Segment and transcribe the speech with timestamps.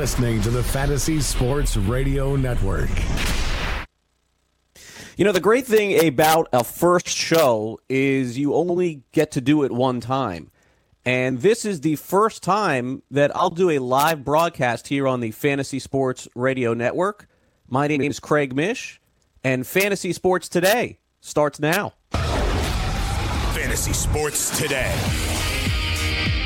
[0.00, 2.88] You're listening to the Fantasy Sports Radio Network.
[5.18, 9.62] You know, the great thing about a first show is you only get to do
[9.62, 10.50] it one time.
[11.04, 15.32] And this is the first time that I'll do a live broadcast here on the
[15.32, 17.28] Fantasy Sports Radio Network.
[17.68, 19.02] My name is Craig Mish,
[19.44, 21.92] and Fantasy Sports Today starts now.
[23.52, 24.94] Fantasy Sports Today.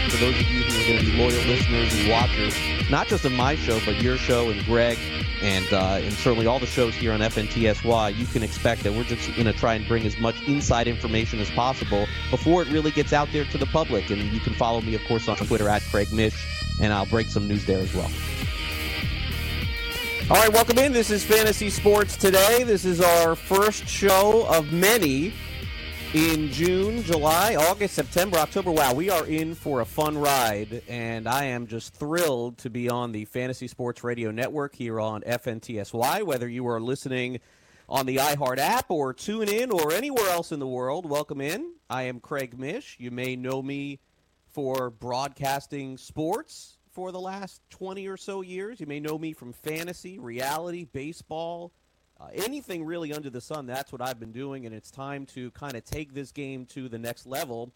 [0.09, 2.55] For those of you who are going to be loyal listeners and watchers,
[2.91, 4.99] not just of my show, but your show and Greg
[5.43, 9.05] and uh, and certainly all the shows here on FNTSY, you can expect that we're
[9.05, 12.91] just going to try and bring as much inside information as possible before it really
[12.91, 14.11] gets out there to the public.
[14.11, 16.35] And you can follow me, of course, on Twitter at Craig Mish,
[16.81, 18.11] and I'll break some news there as well.
[20.31, 20.93] All right, welcome in.
[20.93, 22.63] This is Fantasy Sports Today.
[22.63, 25.35] This is our first show of many
[26.15, 28.71] in June, July, August, September, October.
[28.71, 32.89] Wow, we are in for a fun ride, and I am just thrilled to be
[32.89, 36.23] on the Fantasy Sports Radio Network here on FNTSY.
[36.23, 37.41] Whether you are listening
[37.89, 41.73] on the iHeart app or tune in or anywhere else in the world, welcome in.
[41.91, 42.97] I am Craig Mish.
[43.01, 43.99] You may know me
[44.47, 48.79] for broadcasting sports for the last 20 or so years.
[48.79, 51.73] You may know me from fantasy, reality, baseball
[52.21, 55.51] uh, anything really under the sun, that's what I've been doing, and it's time to
[55.51, 57.73] kind of take this game to the next level.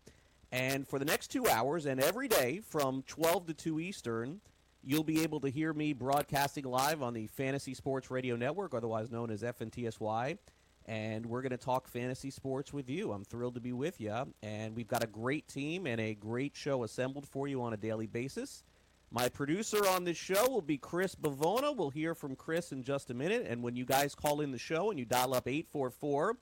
[0.53, 4.41] And for the next two hours, and every day from 12 to 2 Eastern,
[4.83, 9.11] you'll be able to hear me broadcasting live on the Fantasy Sports Radio Network, otherwise
[9.11, 10.39] known as FNTSY.
[10.87, 13.13] And we're going to talk fantasy sports with you.
[13.13, 14.15] I'm thrilled to be with you.
[14.43, 17.77] And we've got a great team and a great show assembled for you on a
[17.77, 18.63] daily basis.
[19.11, 21.75] My producer on this show will be Chris Bivona.
[21.75, 23.47] We'll hear from Chris in just a minute.
[23.49, 26.37] And when you guys call in the show and you dial up 844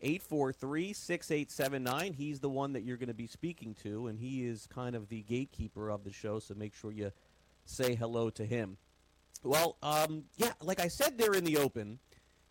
[0.00, 4.06] 843 6879, he's the one that you're going to be speaking to.
[4.06, 6.38] And he is kind of the gatekeeper of the show.
[6.38, 7.10] So make sure you
[7.64, 8.76] say hello to him.
[9.42, 11.98] Well, um, yeah, like I said there in the open,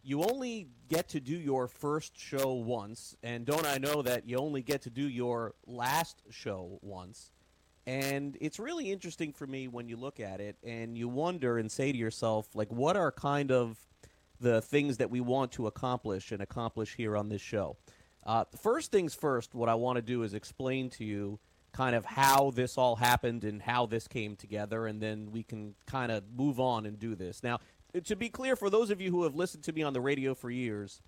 [0.03, 3.16] you only get to do your first show once.
[3.24, 7.32] And don't I know that you only get to do your last show once?
[7.88, 11.72] And it's really interesting for me when you look at it and you wonder and
[11.72, 13.80] say to yourself, like, what are kind of
[14.40, 17.78] the things that we want to accomplish and accomplish here on this show?
[18.24, 21.40] Uh, first things first, what I want to do is explain to you
[21.72, 25.74] kind of how this all happened and how this came together, and then we can
[25.88, 27.41] kind of move on and do this.
[27.41, 27.59] Now,
[28.03, 30.36] to be clear, for those of you who have listened to me on the radio
[30.36, 31.02] for years,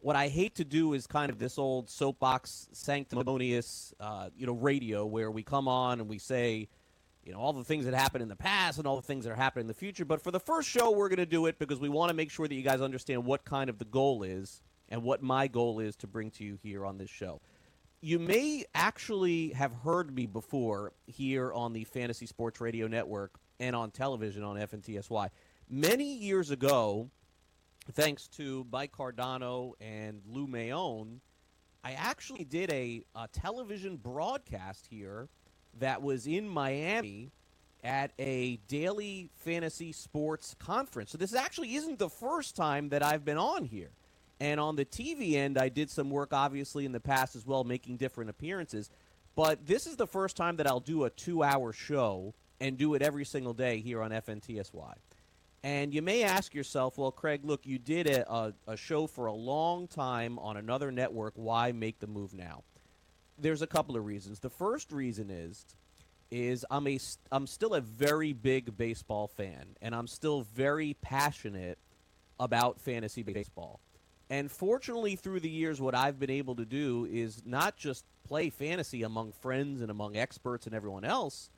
[0.00, 4.52] what I hate to do is kind of this old soapbox sanctimonious, uh, you know,
[4.52, 6.68] radio where we come on and we say,
[7.24, 9.32] you know, all the things that happened in the past and all the things that
[9.32, 10.04] are happening in the future.
[10.04, 12.30] But for the first show, we're going to do it because we want to make
[12.30, 15.80] sure that you guys understand what kind of the goal is and what my goal
[15.80, 17.40] is to bring to you here on this show.
[18.00, 23.74] You may actually have heard me before here on the Fantasy Sports Radio Network and
[23.74, 25.28] on television on FNTSY.
[25.68, 27.10] Many years ago,
[27.92, 31.20] thanks to Mike Cardano and Lou Mayone,
[31.84, 35.28] I actually did a, a, television broadcast here
[35.78, 37.30] that was in Miami
[37.84, 41.12] at a daily fantasy sports conference.
[41.12, 43.90] So this actually isn't the first time that I've been on here.
[44.40, 47.64] And on the TV end, I did some work, obviously, in the past as well,
[47.64, 48.90] making different appearances.
[49.34, 52.94] But this is the first time that I'll do a two hour show and do
[52.94, 54.94] it every single day here on FNTSY.
[55.62, 59.26] And you may ask yourself, well, Craig, look, you did a, a, a, show for
[59.26, 61.32] a long time on another network.
[61.36, 62.62] Why make the move now?
[63.38, 64.38] There's a couple of reasons.
[64.38, 65.64] The first reason is,
[66.30, 66.98] is I'm a
[67.32, 71.78] I'm still a very big baseball fan, and I'm still very passionate
[72.38, 73.80] about fantasy baseball.
[74.30, 78.50] And fortunately, through the years, what I've been able to do is not just play
[78.50, 81.48] fantasy among friends and among experts and everyone else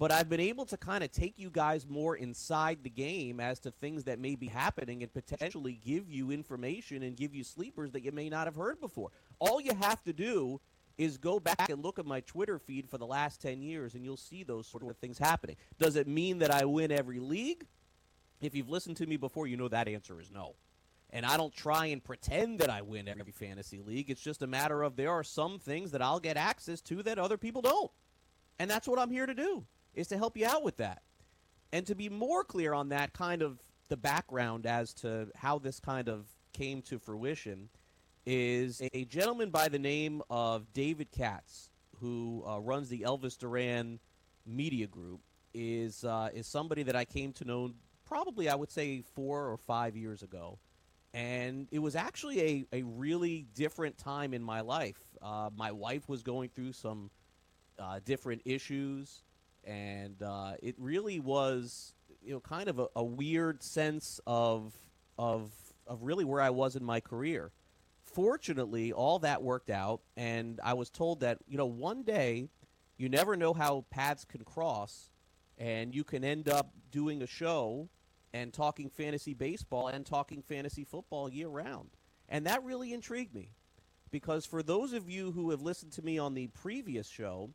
[0.00, 3.60] but I've been able to kind of take you guys more inside the game as
[3.60, 7.92] to things that may be happening and potentially give you information and give you sleepers
[7.92, 9.10] that you may not have heard before.
[9.40, 10.58] All you have to do
[10.96, 14.02] is go back and look at my Twitter feed for the last 10 years and
[14.02, 15.56] you'll see those sort of things happening.
[15.78, 17.66] Does it mean that I win every league?
[18.40, 20.54] If you've listened to me before, you know that answer is no.
[21.10, 24.08] And I don't try and pretend that I win every fantasy league.
[24.08, 27.18] It's just a matter of there are some things that I'll get access to that
[27.18, 27.90] other people don't.
[28.58, 31.02] And that's what I'm here to do is to help you out with that.
[31.72, 35.80] And to be more clear on that, kind of the background as to how this
[35.80, 37.68] kind of came to fruition
[38.26, 41.70] is a gentleman by the name of David Katz,
[42.00, 43.98] who uh, runs the Elvis Duran
[44.46, 45.20] Media Group,
[45.54, 47.72] is uh, is somebody that I came to know
[48.04, 50.58] probably I would say four or five years ago,
[51.12, 52.40] and it was actually
[52.72, 55.00] a, a really different time in my life.
[55.22, 57.10] Uh, my wife was going through some
[57.78, 59.22] uh, different issues,
[59.64, 64.74] and uh, it really was you know kind of a, a weird sense of
[65.18, 65.52] of
[65.86, 67.52] of really where I was in my career.
[68.04, 72.48] Fortunately, all that worked out, and I was told that you know one day
[72.96, 75.10] you never know how paths can cross,
[75.58, 77.88] and you can end up doing a show
[78.32, 81.90] and talking fantasy baseball and talking fantasy football year round,
[82.28, 83.50] and that really intrigued me
[84.10, 87.50] because for those of you who have listened to me on the previous show,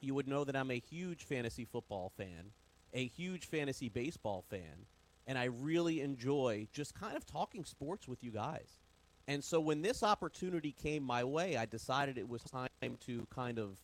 [0.00, 2.52] you would know that I'm a huge fantasy football fan,
[2.92, 4.86] a huge fantasy baseball fan,
[5.26, 8.78] and I really enjoy just kind of talking sports with you guys.
[9.26, 12.68] And so when this opportunity came my way, I decided it was time
[13.06, 13.78] to kind of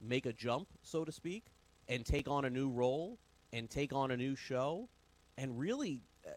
[0.00, 1.44] make a jump, so to speak,
[1.88, 3.18] and take on a new role
[3.52, 4.88] and take on a new show.
[5.36, 6.30] And really, uh,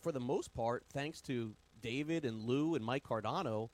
[0.00, 3.68] for the most part, thanks to David and Lou and Mike Cardano,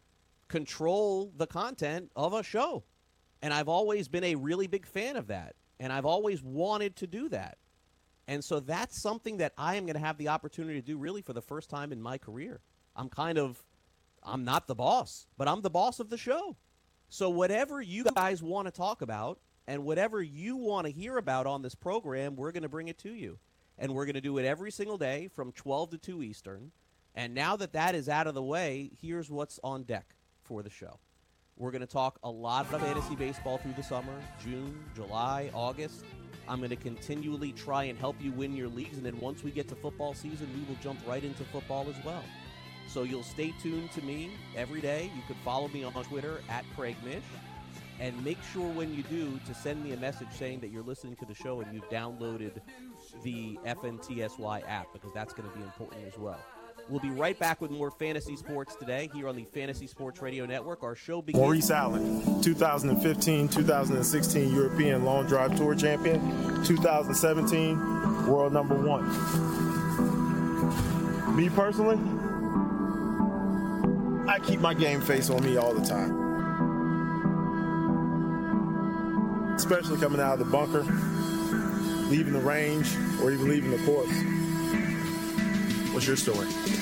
[0.48, 2.82] control the content of a show.
[3.42, 5.56] And I've always been a really big fan of that.
[5.80, 7.58] And I've always wanted to do that.
[8.28, 11.22] And so that's something that I am going to have the opportunity to do really
[11.22, 12.60] for the first time in my career.
[12.94, 13.62] I'm kind of
[14.22, 16.56] I'm not the boss, but I'm the boss of the show.
[17.08, 21.46] So whatever you guys want to talk about and whatever you want to hear about
[21.46, 23.38] on this program, we're going to bring it to you.
[23.78, 26.70] And we're going to do it every single day from 12 to 2 Eastern.
[27.14, 30.70] And now that that is out of the way, here's what's on deck for the
[30.70, 30.98] show.
[31.56, 36.04] We're going to talk a lot of fantasy baseball through the summer, June, July, August.
[36.48, 38.96] I'm going to continually try and help you win your leagues.
[38.96, 42.04] And then once we get to football season, we will jump right into football as
[42.04, 42.24] well.
[42.88, 45.10] So you'll stay tuned to me every day.
[45.14, 47.22] You can follow me on Twitter at Craig Mish.
[48.00, 51.14] And make sure when you do to send me a message saying that you're listening
[51.16, 52.60] to the show and you've downloaded
[53.22, 56.40] the FNTSY app because that's going to be important as well.
[56.88, 60.46] We'll be right back with more fantasy sports today here on the Fantasy Sports Radio
[60.46, 60.82] Network.
[60.82, 61.42] Our show begins.
[61.42, 66.20] Maurice Allen, 2015 2016 European Long Drive Tour Champion,
[66.64, 69.06] 2017 World Number One.
[71.36, 71.96] Me personally,
[74.30, 76.20] I keep my game face on me all the time.
[79.54, 80.82] Especially coming out of the bunker,
[82.10, 84.10] leaving the range, or even leaving the course.
[85.92, 86.81] What's your story?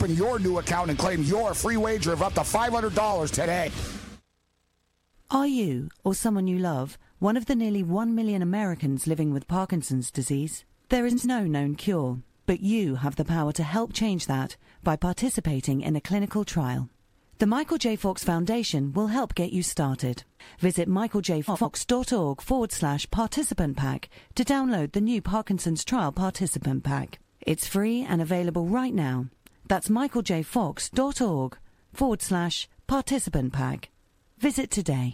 [0.09, 3.71] your new account and claim your free wager of up to $500 today.
[5.29, 9.47] Are you, or someone you love, one of the nearly 1 million Americans living with
[9.47, 10.65] Parkinson's disease?
[10.89, 14.95] There is no known cure, but you have the power to help change that by
[14.97, 16.89] participating in a clinical trial.
[17.37, 17.95] The Michael J.
[17.95, 20.23] Fox Foundation will help get you started.
[20.59, 27.19] Visit michaeljfox.org forward slash participant pack to download the new Parkinson's Trial Participant Pack.
[27.39, 29.27] It's free and available right now.
[29.71, 31.57] That's michaeljfox.org
[31.93, 33.89] forward slash participant pack.
[34.37, 35.13] Visit today.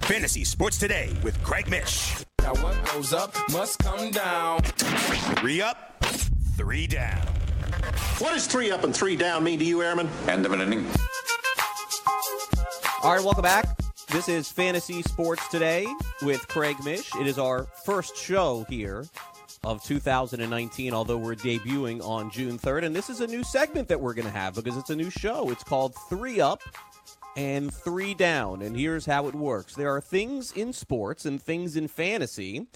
[0.03, 2.25] Fantasy Sports Today with Craig Mish.
[2.41, 4.61] Now what goes up must come down.
[4.61, 6.03] Three up,
[6.57, 7.25] three down.
[8.17, 10.09] What does three up and three down mean to you, Airman?
[10.27, 10.85] End of an inning.
[13.03, 13.65] All right, welcome back.
[14.09, 15.87] This is Fantasy Sports Today
[16.23, 17.15] with Craig Mish.
[17.15, 19.05] It is our first show here
[19.63, 22.85] of 2019, although we're debuting on June 3rd.
[22.85, 25.09] And this is a new segment that we're going to have because it's a new
[25.09, 25.49] show.
[25.51, 26.61] It's called Three Up
[27.35, 28.61] and Three Down.
[28.61, 32.67] And here's how it works there are things in sports and things in fantasy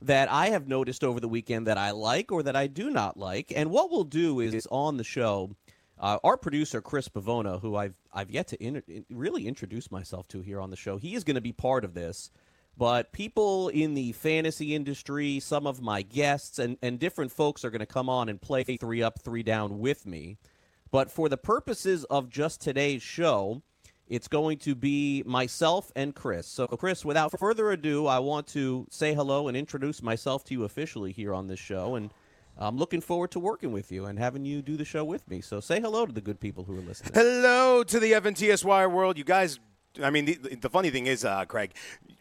[0.00, 3.16] that I have noticed over the weekend that I like or that I do not
[3.16, 3.52] like.
[3.54, 5.54] And what we'll do is on the show,
[5.98, 10.40] uh, our producer Chris Bivona, who I've I've yet to in- really introduce myself to
[10.40, 12.30] here on the show, he is going to be part of this.
[12.76, 17.70] But people in the fantasy industry, some of my guests, and, and different folks are
[17.70, 20.38] going to come on and play three up, three down with me.
[20.90, 23.62] But for the purposes of just today's show,
[24.12, 26.46] it's going to be myself and Chris.
[26.46, 30.64] So, Chris, without further ado, I want to say hello and introduce myself to you
[30.64, 31.94] officially here on this show.
[31.94, 32.12] And
[32.58, 35.40] I'm looking forward to working with you and having you do the show with me.
[35.40, 37.12] So, say hello to the good people who are listening.
[37.14, 39.16] Hello to the FNTSY world.
[39.16, 39.58] You guys
[40.00, 41.74] I mean, the, the funny thing is, uh, Craig,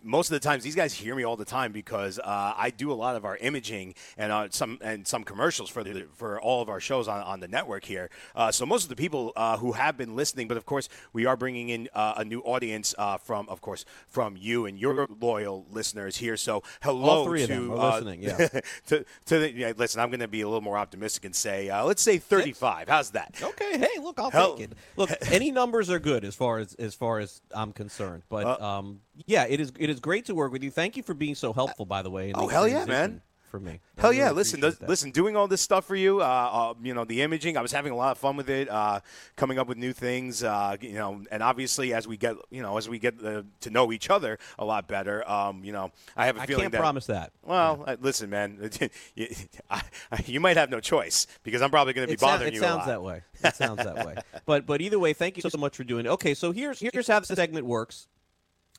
[0.03, 2.91] most of the times these guys hear me all the time because uh, I do
[2.91, 6.61] a lot of our imaging and uh, some and some commercials for the, for all
[6.61, 8.09] of our shows on, on the network here.
[8.35, 11.25] Uh, so most of the people uh, who have been listening, but of course we
[11.25, 15.65] are bringing in uh, a new audience from, of course, from you and your loyal
[15.71, 16.37] listeners here.
[16.37, 18.23] So hello to of them are listening.
[18.23, 18.37] Yeah.
[18.87, 21.71] to, to the, yeah, listen, I'm going to be a little more optimistic and say
[21.83, 22.87] let's say 35.
[22.89, 23.35] How's that?
[23.41, 23.77] Okay.
[23.77, 24.77] Hey, look, I'll Hell, take it.
[24.95, 28.23] Look, any numbers are good as far as as far as I'm concerned.
[28.29, 30.71] But uh, um, yeah, it is it is great to work with you.
[30.71, 32.33] Thank you for being so helpful, by the way.
[32.33, 33.21] oh hell yeah, man!
[33.51, 34.31] For me, hell yeah!
[34.31, 37.57] Listen, listen, doing all this stuff for you, uh, uh, you know, the imaging.
[37.57, 39.01] I was having a lot of fun with it, uh,
[39.35, 42.77] coming up with new things, uh, you know, and obviously as we get, you know,
[42.77, 46.27] as we get uh, to know each other a lot better, um, you know, I
[46.27, 46.61] have a I feeling that.
[46.61, 46.79] I can't that.
[46.79, 47.33] promise that.
[47.43, 47.95] Well, yeah.
[47.99, 48.71] listen, man,
[49.15, 49.27] you,
[49.69, 49.81] I,
[50.25, 52.61] you, might have no choice because I'm probably going to be it bothering you.
[52.61, 53.21] It sounds that way.
[53.43, 54.15] It sounds that way.
[54.45, 56.09] But but either way, thank you so much for doing it.
[56.09, 58.07] Okay, so here's here's how the segment works.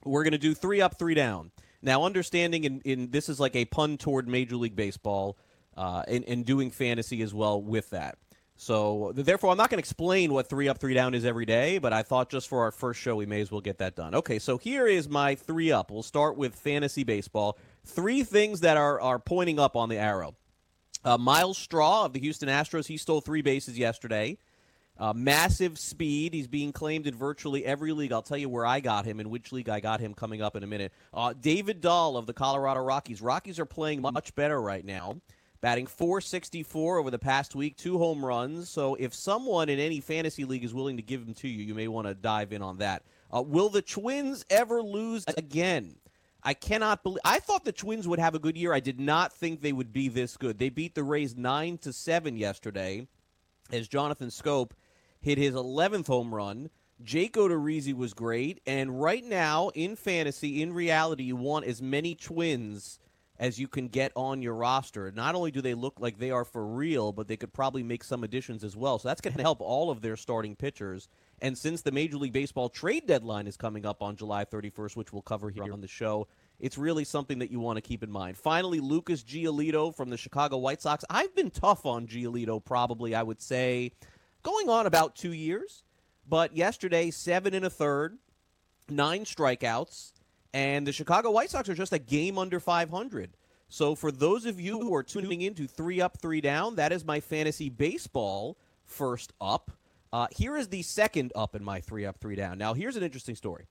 [0.02, 1.50] We're going to do three up, three down.
[1.82, 5.36] Now, understanding in, in this is like a pun toward Major League Baseball
[5.76, 8.18] uh, and, and doing fantasy as well with that.
[8.56, 11.78] So, therefore, I'm not going to explain what three up, three down is every day,
[11.78, 14.14] but I thought just for our first show, we may as well get that done.
[14.14, 15.90] Okay, so here is my three up.
[15.90, 17.58] We'll start with fantasy baseball.
[17.84, 20.36] Three things that are, are pointing up on the arrow.
[21.04, 24.38] Uh, Myles Straw of the Houston Astros, he stole three bases yesterday.
[24.98, 26.34] Uh, massive speed.
[26.34, 28.12] He's being claimed in virtually every league.
[28.12, 30.54] I'll tell you where I got him and which league I got him coming up
[30.54, 30.92] in a minute.
[31.12, 33.22] Uh, David Dahl of the Colorado Rockies.
[33.22, 35.20] Rockies are playing much better right now.
[35.60, 38.68] Batting 464 over the past week, two home runs.
[38.68, 41.74] So if someone in any fantasy league is willing to give him to you, you
[41.74, 43.04] may want to dive in on that.
[43.34, 45.94] Uh, will the Twins ever lose again?
[46.42, 47.20] I cannot believe.
[47.24, 48.72] I thought the Twins would have a good year.
[48.72, 50.58] I did not think they would be this good.
[50.58, 53.06] They beat the Rays nine to seven yesterday,
[53.70, 54.72] as Jonathan Schoop
[55.22, 56.68] hit his 11th home run.
[57.02, 62.14] Jake Odorizzi was great, and right now in fantasy, in reality, you want as many
[62.14, 63.00] Twins
[63.38, 65.10] as you can get on your roster.
[65.10, 68.04] Not only do they look like they are for real, but they could probably make
[68.04, 69.00] some additions as well.
[69.00, 71.08] So that's going to help all of their starting pitchers.
[71.40, 75.12] And since the Major League Baseball trade deadline is coming up on July 31st, which
[75.12, 76.28] we'll cover here on the show,
[76.60, 78.36] it's really something that you want to keep in mind.
[78.36, 81.04] Finally, Lucas Giolito from the Chicago White Sox.
[81.10, 83.90] I've been tough on Giolito, probably, I would say,
[84.42, 85.84] going on about two years.
[86.28, 88.18] But yesterday, seven and a third,
[88.88, 90.12] nine strikeouts,
[90.54, 93.36] and the Chicago White Sox are just a game under 500.
[93.68, 96.92] So for those of you who are tuning in to three up, three down, that
[96.92, 99.70] is my fantasy baseball first up.
[100.12, 102.58] Uh, here is the second up in my three up, three down.
[102.58, 103.64] Now, here's an interesting story.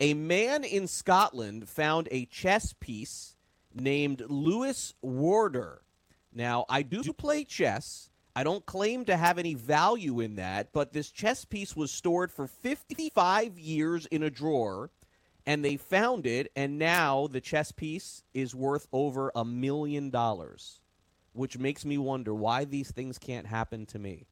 [0.00, 3.36] A man in Scotland found a chess piece
[3.74, 5.82] named Lewis Warder.
[6.32, 8.08] Now, I do play chess.
[8.36, 12.32] I don't claim to have any value in that, but this chess piece was stored
[12.32, 14.90] for 55 years in a drawer,
[15.46, 20.80] and they found it, and now the chess piece is worth over a million dollars,
[21.32, 24.26] which makes me wonder why these things can't happen to me.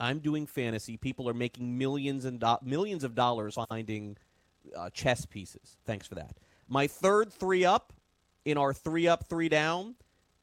[0.00, 0.96] I'm doing fantasy.
[0.96, 4.16] People are making millions and do- millions of dollars finding
[4.76, 5.76] uh, chess pieces.
[5.84, 6.36] Thanks for that.
[6.68, 7.92] My third three up
[8.44, 9.94] in our three up, three down.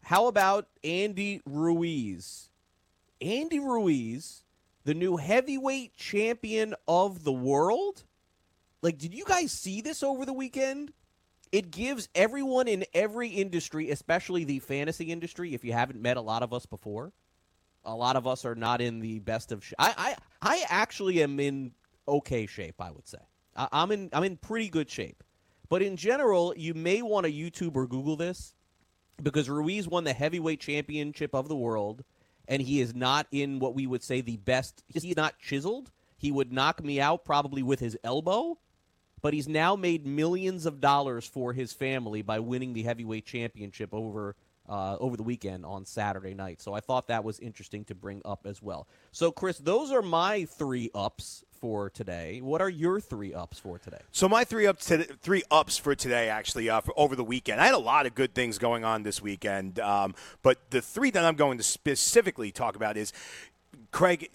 [0.04, 2.50] How about Andy Ruiz?
[3.22, 4.44] Andy Ruiz,
[4.84, 8.04] the new heavyweight champion of the world.
[8.82, 10.94] Like, did you guys see this over the weekend?
[11.52, 16.22] It gives everyone in every industry, especially the fantasy industry, if you haven't met a
[16.22, 17.14] lot of us before,
[17.86, 19.64] a lot of us are not in the best of.
[19.80, 21.72] I, I I actually am in
[22.08, 22.76] okay shape.
[22.80, 23.20] I would say
[23.56, 25.24] I, I'm in I'm in pretty good shape.
[25.70, 28.54] But in general, you may want to YouTube or Google this
[29.22, 32.04] because Ruiz won the heavyweight championship of the world,
[32.48, 34.84] and he is not in what we would say the best.
[34.88, 35.92] He's not chiseled.
[36.18, 38.58] He would knock me out probably with his elbow,
[39.22, 43.94] but he's now made millions of dollars for his family by winning the heavyweight championship
[43.94, 44.36] over
[44.68, 46.62] uh, over the weekend on Saturday night.
[46.62, 48.88] So I thought that was interesting to bring up as well.
[49.12, 52.40] So Chris, those are my three ups for today.
[52.42, 54.00] What are your three ups for today?
[54.12, 57.60] So my three ups, three ups for today, actually, uh, for over the weekend.
[57.60, 61.12] I had a lot of good things going on this weekend, um, but the three
[61.12, 63.12] that I'm going to specifically talk about is
[63.92, 64.30] Craig.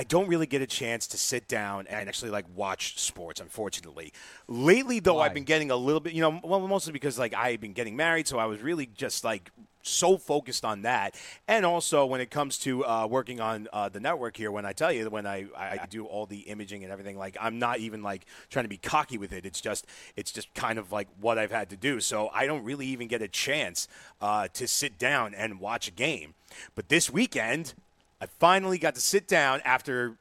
[0.00, 4.14] I don't really get a chance to sit down and actually like watch sports, unfortunately.
[4.48, 5.26] Lately, though, Why?
[5.26, 7.96] I've been getting a little bit, you know, well, mostly because like I've been getting
[7.96, 9.50] married, so I was really just like
[9.82, 11.16] so focused on that.
[11.46, 14.72] And also, when it comes to uh, working on uh, the network here, when I
[14.72, 18.02] tell you when I, I do all the imaging and everything, like I'm not even
[18.02, 19.44] like trying to be cocky with it.
[19.44, 22.00] It's just it's just kind of like what I've had to do.
[22.00, 23.86] So I don't really even get a chance
[24.22, 26.32] uh, to sit down and watch a game.
[26.74, 27.74] But this weekend,
[28.20, 30.16] I finally got to sit down after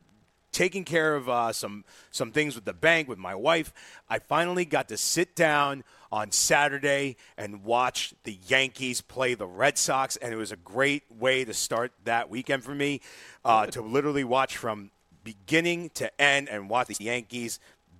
[0.52, 3.74] taking care of uh, some some things with the bank with my wife.
[4.10, 9.78] I finally got to sit down on Saturday and watch the Yankees play the Red
[9.78, 13.02] Sox, and it was a great way to start that weekend for me
[13.46, 14.92] uh, to literally watch from
[15.24, 17.60] beginning to end and watch the Yankees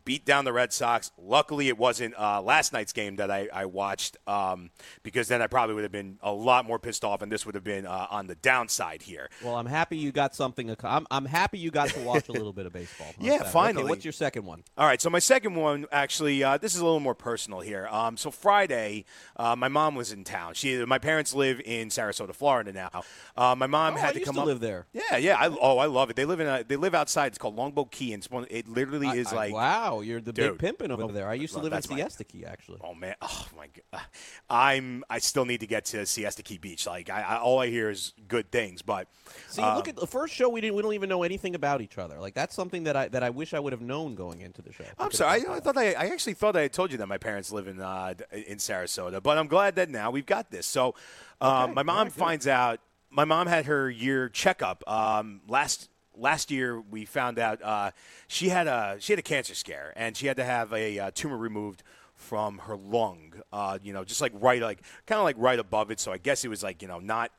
[0.10, 1.12] beat down the Red Sox.
[1.20, 4.72] Luckily, it wasn't uh, last night's game that I, I watched um,
[5.04, 7.54] because then I probably would have been a lot more pissed off, and this would
[7.54, 9.30] have been uh, on the downside here.
[9.44, 10.76] Well, I'm happy you got something.
[10.84, 13.06] I'm, I'm happy you got to watch a little bit of baseball.
[13.20, 13.84] Yeah, finally.
[13.84, 14.64] Okay, what's your second one?
[14.80, 17.88] All right, so my second one actually, uh, this is a little more personal here.
[17.92, 19.06] Um, so Friday,
[19.38, 20.56] uh, my mom was in town.
[20.56, 23.04] She, my parents live in Sarasota, Florida now.
[23.38, 24.48] Uh, my mom Oh, had I to used come to up.
[24.48, 24.88] live there.
[24.92, 25.36] Yeah, yeah.
[25.38, 26.16] I, oh, I love it.
[26.16, 27.28] They live in a, they live outside.
[27.28, 30.34] It's called Longboat Key, and it's one, it literally is I- like wow, you're the
[30.34, 30.54] Dude.
[30.54, 31.28] big pimping over there.
[31.28, 32.80] I used to live in Siesta Key, actually.
[32.84, 34.02] Oh man, oh my god,
[34.50, 36.86] I'm I still need to get to Siesta Key Beach.
[36.88, 39.08] Like I, I all I hear is good things, but
[39.50, 40.50] See, uh, look at the first show.
[40.50, 40.76] We didn't.
[40.76, 42.20] We don't even know anything about each other.
[42.20, 44.74] Like that's something that I that I wish I would have known going into the
[44.74, 44.86] show.
[44.98, 45.46] I'm sorry.
[45.48, 47.68] I, I thought I, I actually thought I had told you that my parents live
[47.68, 50.66] in uh, in Sarasota, but I'm glad that now we've got this.
[50.66, 50.96] So,
[51.42, 52.80] um, my mom finds out.
[53.12, 56.80] My mom had her year checkup um, last last year.
[56.80, 57.92] We found out uh,
[58.28, 61.12] she had a she had a cancer scare, and she had to have a uh,
[61.14, 61.84] tumor removed
[62.16, 63.34] from her lung.
[63.52, 66.00] Uh, you know, just like right, like kind of like right above it.
[66.00, 67.32] So I guess it was like you know not.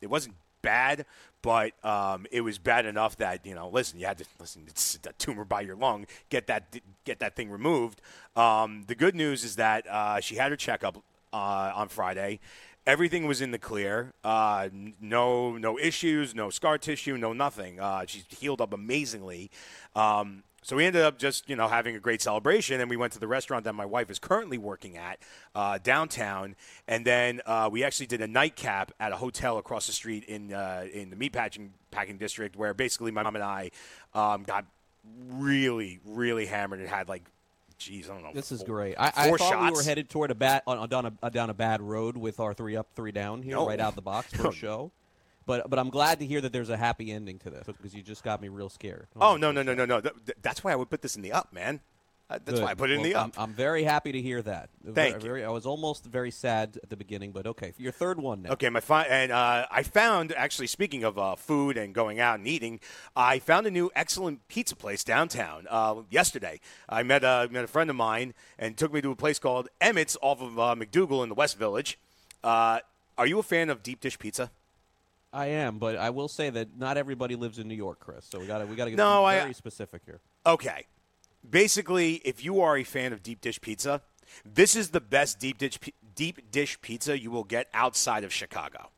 [0.00, 1.06] It wasn't bad,
[1.42, 3.68] but um, it was bad enough that you know.
[3.68, 4.64] Listen, you had to listen.
[4.66, 6.06] It's a tumor by your lung.
[6.28, 8.00] Get that get that thing removed.
[8.34, 12.40] Um, the good news is that uh, she had her checkup uh, on Friday.
[12.86, 14.12] Everything was in the clear.
[14.22, 14.68] Uh,
[15.00, 17.80] no, no issues, no scar tissue, no nothing.
[17.80, 19.50] Uh, she's healed up amazingly.
[19.96, 23.12] Um, so we ended up just you know having a great celebration, and we went
[23.12, 25.20] to the restaurant that my wife is currently working at
[25.54, 26.56] uh, downtown,
[26.88, 30.52] and then uh, we actually did a nightcap at a hotel across the street in
[30.52, 33.70] uh, in the meat packing packing district, where basically my mom and I
[34.12, 34.64] um, got
[35.28, 37.22] really really hammered and had like,
[37.78, 38.30] geez, I don't know.
[38.34, 38.96] This is four- great.
[38.98, 39.70] I, I thought shots.
[39.72, 42.40] we were headed toward a bad on, down a uh, down a bad road with
[42.40, 43.66] our three up, three down here, No.
[43.66, 44.48] right out of the box for No.
[44.50, 44.92] a show.
[45.46, 48.02] But but I'm glad to hear that there's a happy ending to this because you
[48.02, 49.06] just got me real scared.
[49.20, 50.00] Oh no no no no no!
[50.00, 51.80] Th- That's why I would put this in the up, man.
[52.28, 52.64] Uh, That's Good.
[52.64, 53.34] why I put it in Well, the I'm, up.
[53.38, 54.68] I'm very happy to hear that.
[54.84, 57.72] Thank very, very- I was almost very sad at the beginning, but okay.
[57.78, 58.50] Your third one now.
[58.54, 62.38] Okay, my fi- and uh, I found actually speaking of uh, food and going out
[62.40, 62.80] and eating,
[63.14, 66.58] I found a new excellent pizza place downtown uh, yesterday.
[66.88, 69.68] I met a met a friend of mine and took me to a place called
[69.80, 71.96] Emmett's off of uh, MacDougal in the West Village.
[72.42, 72.80] Uh,
[73.16, 74.50] are you a fan of deep dish pizza?
[75.32, 78.24] I am, but I will say that not everybody lives in New York, Chris.
[78.28, 80.18] So we got to we got to get No, I- very specific here.
[80.44, 80.86] Okay.
[81.48, 84.02] Basically, if you are a fan of deep dish pizza,
[84.44, 85.78] this is the best deep dish
[86.14, 88.90] deep dish pizza you will get outside of Chicago.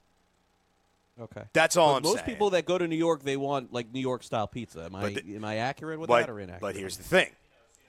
[1.21, 2.27] Okay, That's all But I'm most saying.
[2.27, 4.85] people that go to New York, they want like New York style pizza.
[4.85, 6.61] Am I the- am I accurate with but, that or inaccurate?
[6.61, 7.31] But here's the thing: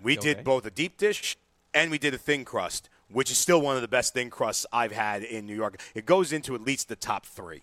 [0.01, 0.33] we Okay.
[0.33, 1.37] did both a deep dish
[1.73, 4.65] and we did a thin crust, which is still one of the best thin crusts
[4.73, 5.79] I've had in New York.
[5.93, 7.61] It goes into at least the top three.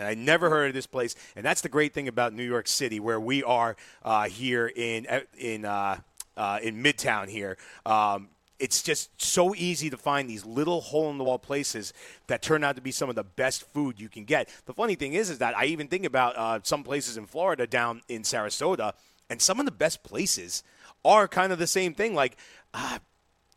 [0.00, 2.66] And I never heard of this place, and that's the great thing about New York
[2.66, 6.00] City, where we are uh, here in in uh,
[6.38, 7.58] uh, in Midtown here.
[7.84, 11.92] Um, it's just so easy to find these little hole in the wall places
[12.28, 14.48] that turn out to be some of the best food you can get.
[14.64, 17.66] The funny thing is, is that I even think about uh, some places in Florida,
[17.66, 18.94] down in Sarasota,
[19.28, 20.62] and some of the best places
[21.04, 22.14] are kind of the same thing.
[22.14, 22.38] Like,
[22.72, 23.00] uh,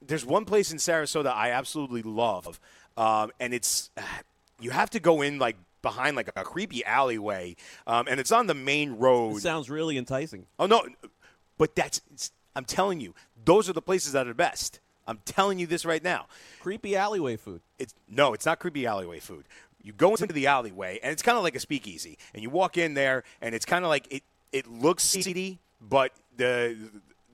[0.05, 2.59] there's one place in Sarasota I absolutely love,
[2.97, 3.91] um, and it's
[4.59, 8.47] you have to go in like behind like a creepy alleyway, um, and it's on
[8.47, 9.37] the main road.
[9.37, 10.47] It sounds really enticing.
[10.57, 10.87] Oh no,
[11.59, 12.01] but that's
[12.55, 13.13] I'm telling you,
[13.45, 14.79] those are the places that are best.
[15.05, 16.27] I'm telling you this right now.
[16.61, 17.61] Creepy alleyway food.
[17.77, 19.45] It's no, it's not creepy alleyway food.
[19.83, 22.77] You go into the alleyway, and it's kind of like a speakeasy, and you walk
[22.77, 24.23] in there, and it's kind of like it.
[24.51, 26.77] It looks seedy, but the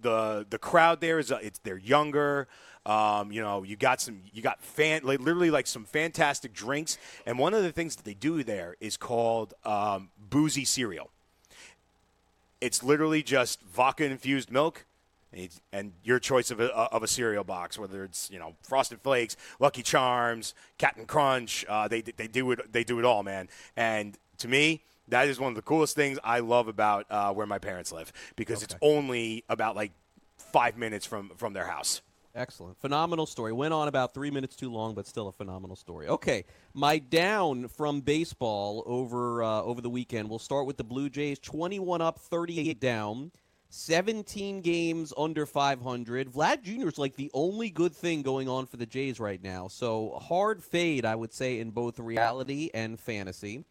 [0.01, 2.47] the the crowd there is uh, it's they're younger.
[2.85, 6.97] Um, you know, you got some, you got fan, like, literally like some fantastic drinks.
[7.25, 11.11] And one of the things that they do there is called um, boozy cereal.
[12.61, 14.85] It's literally just vodka infused milk.
[15.71, 19.37] And your choice of a, of a cereal box, whether it's you know Frosted Flakes,
[19.59, 23.47] Lucky Charms, Captain Crunch, uh, they they do it they do it all, man.
[23.77, 27.45] And to me, that is one of the coolest things I love about uh, where
[27.45, 28.65] my parents live because okay.
[28.65, 29.91] it's only about like
[30.37, 32.01] five minutes from from their house.
[32.39, 32.79] Excellent.
[32.79, 33.51] Phenomenal story.
[33.51, 36.07] Went on about three minutes too long, but still a phenomenal story.
[36.07, 40.29] Okay, my down from baseball over uh, over the weekend.
[40.29, 43.31] We'll start with the Blue Jays, 21 up, 38 down.
[43.71, 46.31] 17 games under 500.
[46.31, 46.87] Vlad Jr.
[46.87, 49.67] is like the only good thing going on for the Jays right now.
[49.67, 53.65] So hard fade, I would say, in both reality and fantasy.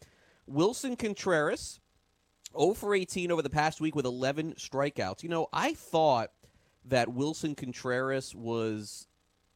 [0.49, 1.81] Willson Contreras,
[2.57, 5.25] 0 for 18 over the past week with 11 strikeouts.
[5.25, 6.31] You know, I thought
[6.85, 9.09] that Willson Contreras was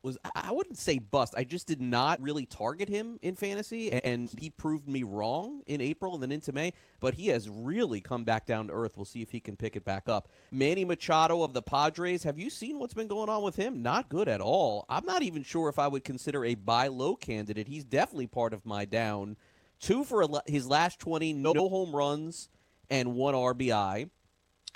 [0.03, 1.35] was I wouldn't say bust.
[1.37, 5.81] I just did not really target him in fantasy, and he proved me wrong in
[5.81, 6.73] April and then into May.
[7.01, 8.97] But he has really come back down to earth.
[8.97, 10.29] We'll see if he can pick it back up.
[10.51, 12.25] Manny Machado of the Padres.
[12.25, 13.83] Have you seen what's been going on with him?
[13.83, 14.85] Not good at all.
[14.89, 17.69] I'm not even sure if I would consider a buy low candidate.
[17.69, 19.37] He's definitely part of my down.
[19.79, 22.49] Two for his last 20, no home runs
[22.91, 24.11] and one RBI.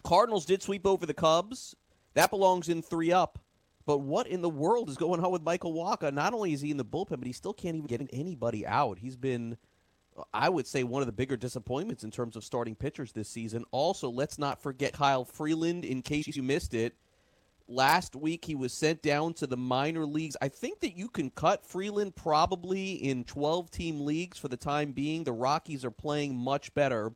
[0.02, 1.74] Cardinals did sweep over the Cubs.
[2.16, 3.38] That belongs in three up.
[3.84, 6.12] But what in the world is going on with Michael Wacha?
[6.12, 8.98] Not only is he in the bullpen, but he still can't even get anybody out.
[8.98, 9.56] He's been,
[10.34, 13.64] I would say, one of the bigger disappointments in terms of starting pitchers this season.
[13.70, 16.94] Also, let's not forget Kyle Freeland, in case you missed it.
[17.68, 20.36] Last week, he was sent down to the minor leagues.
[20.40, 24.92] I think that you can cut Freeland probably in 12 team leagues for the time
[24.92, 25.22] being.
[25.22, 27.12] The Rockies are playing much better,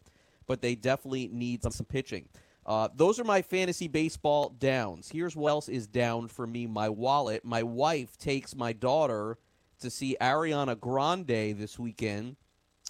[0.47, 2.29] but they definitely need some pitching.
[2.71, 5.11] Uh, those are my fantasy baseball downs.
[5.13, 7.45] Here's what else is down for me my wallet.
[7.45, 9.39] My wife takes my daughter
[9.81, 12.37] to see Ariana Grande this weekend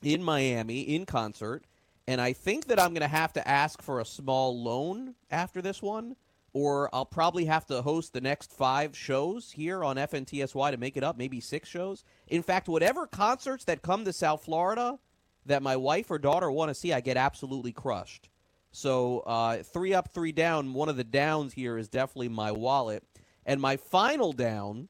[0.02, 1.64] in Miami in concert.
[2.06, 5.62] And I think that I'm going to have to ask for a small loan after
[5.62, 6.14] this one,
[6.52, 10.98] or I'll probably have to host the next five shows here on FNTSY to make
[10.98, 12.04] it up, maybe six shows.
[12.28, 14.98] In fact, whatever concerts that come to South Florida
[15.46, 18.28] that my wife or daughter want to see, I get absolutely crushed.
[18.72, 20.72] So uh, three up, three down.
[20.72, 23.02] One of the downs here is definitely my wallet.
[23.44, 24.88] And my final down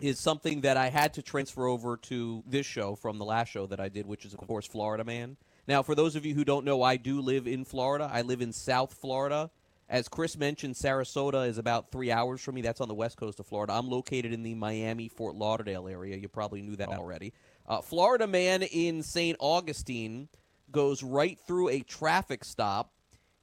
[0.00, 3.66] is something that I had to transfer over to this show from the last show
[3.66, 5.36] that I did, which is, of course, Florida Man.
[5.68, 8.10] Now, for those of you who don't know, I do live in Florida.
[8.12, 9.50] I live in South Florida.
[9.88, 12.62] As Chris mentioned, Sarasota is about three hours from me.
[12.62, 13.74] That's on the west coast of Florida.
[13.74, 16.16] I'm located in the Miami, Fort Lauderdale area.
[16.16, 17.34] You probably knew that already.
[17.66, 19.36] Uh, Florida man in St.
[19.38, 20.28] Augustine
[20.70, 22.90] goes right through a traffic stop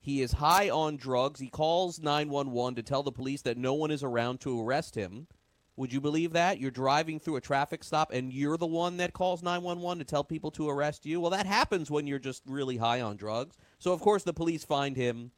[0.09, 1.39] he is high on drugs.
[1.39, 5.27] He calls 911 to tell the police that no one is around to arrest him.
[5.75, 6.59] Would you believe that?
[6.59, 10.23] You're driving through a traffic stop and you're the one that calls 911 to tell
[10.23, 11.21] people to arrest you?
[11.21, 13.55] Well, that happens when you're just really high on drugs.
[13.77, 15.29] So, of course, the police find him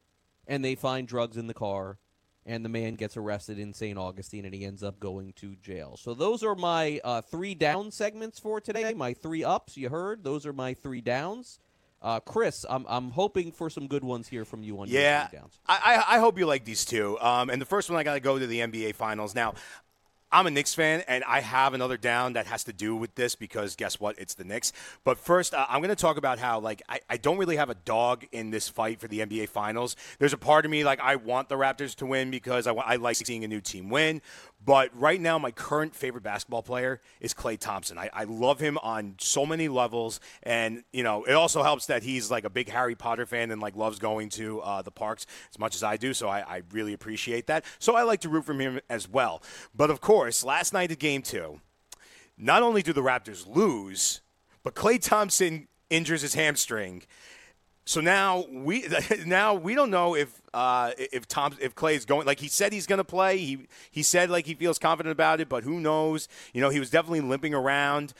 [0.47, 1.99] and they find drugs in the car
[2.45, 3.99] and the man gets arrested in St.
[3.99, 5.97] Augustine and he ends up going to jail.
[5.97, 8.93] So, those are my uh, three down segments for today.
[8.93, 10.23] My three ups, you heard.
[10.23, 11.59] Those are my three downs.
[12.01, 15.41] Uh, Chris, I'm, I'm hoping for some good ones here from you on yeah, your
[15.41, 15.59] downs.
[15.67, 17.19] I, I hope you like these two.
[17.19, 19.35] Um, and the first one, I got to go to the NBA Finals.
[19.35, 19.53] Now,
[20.33, 23.35] I'm a Knicks fan, and I have another down that has to do with this
[23.35, 24.17] because guess what?
[24.17, 24.71] It's the Knicks.
[25.03, 27.69] But first, uh, I'm going to talk about how like I, I don't really have
[27.69, 29.97] a dog in this fight for the NBA Finals.
[30.19, 32.95] There's a part of me like I want the Raptors to win because I, I
[32.95, 34.21] like seeing a new team win.
[34.63, 37.97] But right now, my current favorite basketball player is Klay Thompson.
[37.97, 42.03] I, I love him on so many levels, and you know it also helps that
[42.03, 45.25] he's like a big Harry Potter fan and like loves going to uh, the parks
[45.49, 46.13] as much as I do.
[46.13, 47.65] So I, I really appreciate that.
[47.79, 49.41] So I like to root for him as well.
[49.75, 51.59] But of course, last night at Game Two,
[52.37, 54.21] not only do the Raptors lose,
[54.61, 57.03] but Klay Thompson injures his hamstring
[57.85, 58.85] So now we
[59.25, 62.71] now we don't know if uh, if Tom if Klay is going like he said
[62.73, 63.37] he's going to play.
[63.37, 66.27] He he said like he feels confident about it, but who knows?
[66.53, 68.13] You know, he was definitely limping around.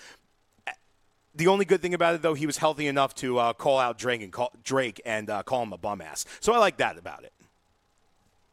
[1.33, 3.97] The only good thing about it, though, he was healthy enough to uh, call out
[3.97, 6.25] Drake and call, Drake and uh, call him a bum ass.
[6.41, 7.31] So I like that about it.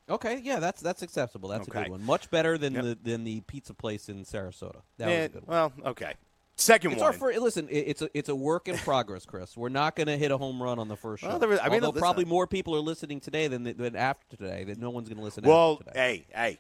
[0.09, 1.49] Okay, yeah, that's that's acceptable.
[1.49, 2.05] That's a good one.
[2.07, 2.85] Much better than Yep.
[2.85, 4.83] the than the pizza place in Sarasota.
[4.99, 5.57] That Eh, was a good one.
[5.57, 6.14] well, okay.
[6.61, 7.07] Second it's one.
[7.07, 9.57] Our fir- listen, it's a it's a work in progress, Chris.
[9.57, 11.29] We're not going to hit a home run on the first show.
[11.29, 14.64] Well, was- I mean, Although probably more people are listening today than than after today.
[14.64, 15.44] That no one's going to listen.
[15.44, 16.59] well, hey, hey,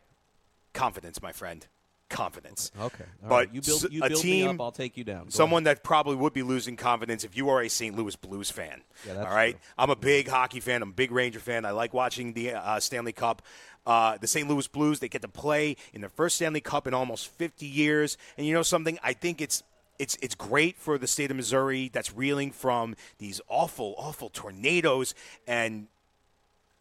[0.72, 1.66] confidence, my friend,
[2.08, 2.70] confidence.
[2.80, 3.48] Okay, all but right.
[3.52, 4.60] you build you a build team, me up.
[4.60, 5.24] I'll take you down.
[5.24, 7.96] Go someone that probably would be losing confidence if you are a St.
[7.96, 8.82] Louis Blues fan.
[9.04, 9.58] Yeah, that's all right.
[9.76, 10.80] I'm a big hockey fan.
[10.82, 11.64] I'm a big Ranger fan.
[11.64, 13.42] I like watching the uh, Stanley Cup.
[13.86, 14.46] Uh, the St.
[14.46, 18.18] Louis Blues they get to play in their first Stanley Cup in almost 50 years,
[18.36, 18.98] and you know something?
[19.02, 19.62] I think it's
[19.98, 25.14] it's it's great for the state of Missouri that's reeling from these awful awful tornadoes
[25.46, 25.88] and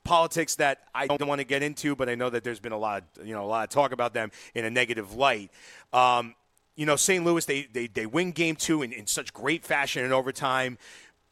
[0.07, 2.77] politics that I don't want to get into, but I know that there's been a
[2.77, 5.51] lot, of, you know, a lot of talk about them in a negative light.
[5.91, 6.33] Um,
[6.75, 7.23] you know, St.
[7.23, 10.77] Louis they they, they win game two in, in such great fashion in overtime,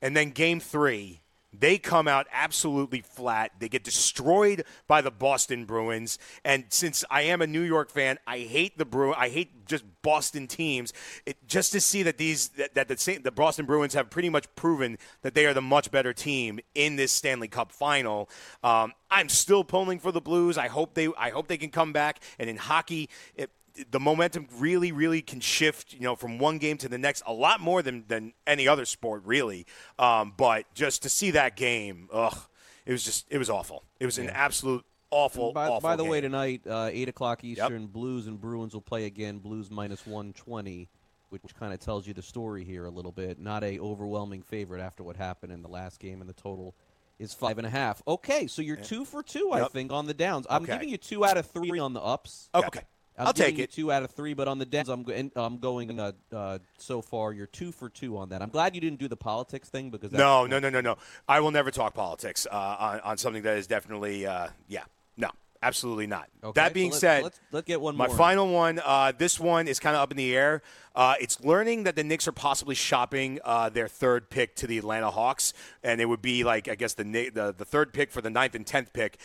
[0.02, 1.22] and then game three.
[1.60, 3.52] They come out absolutely flat.
[3.60, 6.18] They get destroyed by the Boston Bruins.
[6.44, 9.14] And since I am a New York fan, I hate the Bru.
[9.14, 10.94] I hate just Boston teams.
[11.26, 14.30] It, just to see that these that, that the, Saint- the Boston Bruins have pretty
[14.30, 18.30] much proven that they are the much better team in this Stanley Cup final.
[18.64, 20.58] Um, I'm still pulling for the Blues.
[20.58, 22.20] I hope they I hope they can come back.
[22.40, 23.50] And in hockey, it,
[23.92, 27.34] the momentum really, really can shift, you know, from one game to the next a
[27.34, 29.66] lot more than, than any other sport, really.
[30.00, 32.38] Um, but just to see that game, ugh,
[32.86, 33.84] it was just, it was awful.
[34.00, 36.12] It was an absolute awful, by, awful by the game.
[36.12, 39.40] way, tonight, uh, 8 o'clock Eastern, Blues and Bruins will play again.
[39.40, 40.88] Blues minus 120,
[41.30, 43.40] which kind of tells you the story here a little bit.
[43.40, 46.76] Not a overwhelming favorite after what happened in the last game, and the total
[47.18, 48.02] is five and a half.
[48.08, 49.72] Okay, so you're two for two, I Yep.
[49.72, 50.46] think, on the downs.
[50.50, 50.74] I'm Okay.
[50.74, 52.50] giving you two out of three on the ups.
[52.54, 52.80] Okay.
[52.80, 52.86] I'm
[53.18, 53.72] I'll take it.
[53.72, 57.32] Two out of three, but on the downs, I'm, I'm going uh, uh, so far.
[57.34, 58.42] You're two for two on that.
[58.42, 60.98] I'm glad you didn't do the politics thing because No, no, no, no, no.
[61.28, 64.84] I will never talk politics uh, on, on something that is definitely, uh, yeah,
[65.16, 65.30] no,
[65.64, 66.28] absolutely not.
[66.44, 68.08] Okay, that so being let's- said, let's- let's get one more.
[68.08, 68.18] my more.
[68.18, 70.62] final one, uh, this one is kind of up in the air.
[70.94, 74.78] Uh, it's learning that the Knicks are possibly shopping uh, their third pick to the
[74.78, 78.22] Atlanta Hawks, and it would be like I guess the the, the third pick for
[78.22, 79.18] the ninth and tenth pick.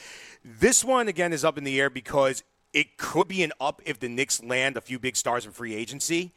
[0.44, 3.98] This one again is up in the air because it could be an up if
[3.98, 6.32] the Knicks land a few big stars in free agency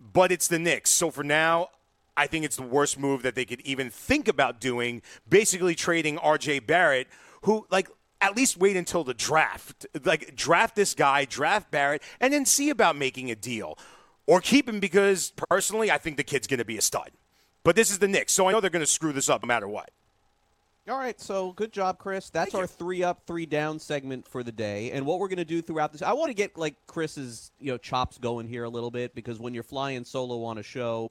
[0.00, 0.90] but it's the Knicks.
[0.90, 1.68] So for now,
[2.16, 5.02] I think it's the worst move that they could even think about doing.
[5.28, 6.60] Basically, trading R.J.
[6.60, 7.08] Barrett,
[7.42, 7.88] who like.
[8.22, 9.86] At least wait until the draft.
[10.04, 13.78] Like, draft this guy, draft Barrett, and then see about making a deal.
[14.26, 17.12] Or keep him because, personally, I think the kid's going to be a stud.
[17.64, 19.46] But this is the Knicks, so I know they're going to screw this up no
[19.46, 19.90] matter what.
[20.90, 22.30] All right, so good job, Chris.
[22.30, 24.90] That's our three up, three down segment for the day.
[24.90, 27.70] And what we're going to do throughout this, I want to get like Chris's you
[27.70, 31.08] know chops going here a little bit because when you're flying solo on a show,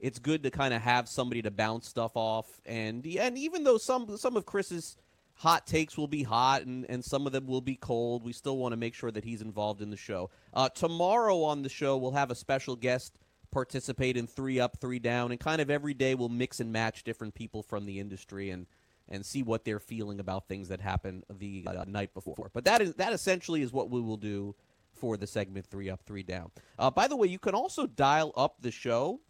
[0.00, 2.46] it's good to kind of have somebody to bounce stuff off.
[2.64, 4.96] And and even though some some of Chris's
[5.34, 8.56] hot takes will be hot and, and some of them will be cold, we still
[8.56, 10.30] want to make sure that he's involved in the show.
[10.54, 13.18] Uh, tomorrow on the show, we'll have a special guest
[13.50, 17.04] participate in three up, three down, and kind of every day we'll mix and match
[17.04, 18.66] different people from the industry and
[19.10, 22.50] and see what they're feeling about things that happened the uh, night before.
[22.52, 24.54] But that is that essentially is what we will do
[24.92, 26.52] for the segment three up, three down.
[26.78, 29.20] Uh, by the way, you can also dial up the show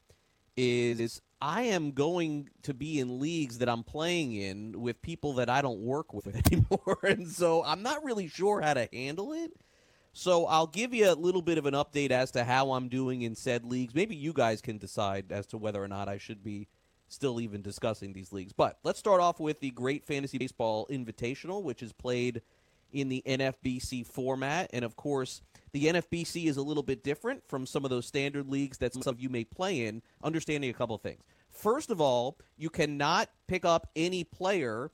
[0.58, 5.50] is I am going to be in leagues that I'm playing in with people that
[5.50, 9.52] I don't work with anymore, and so I'm not really sure how to handle it.
[10.14, 13.24] So I'll give you a little bit of an update as to how I'm doing
[13.24, 13.96] in said leagues.
[13.96, 16.68] Maybe you guys can decide as to whether or not I should be
[17.08, 18.54] still even discussing these leagues.
[18.54, 22.42] But let's start off with the Great Fantasy Baseball Invitational, which is played
[22.94, 24.70] in the NFBC format.
[24.72, 25.42] And of course,
[25.74, 29.14] the NFBC is a little bit different from some of those standard leagues that some
[29.14, 31.24] of you may play in, understanding a couple of things.
[31.50, 34.92] First of all, you cannot pick up any player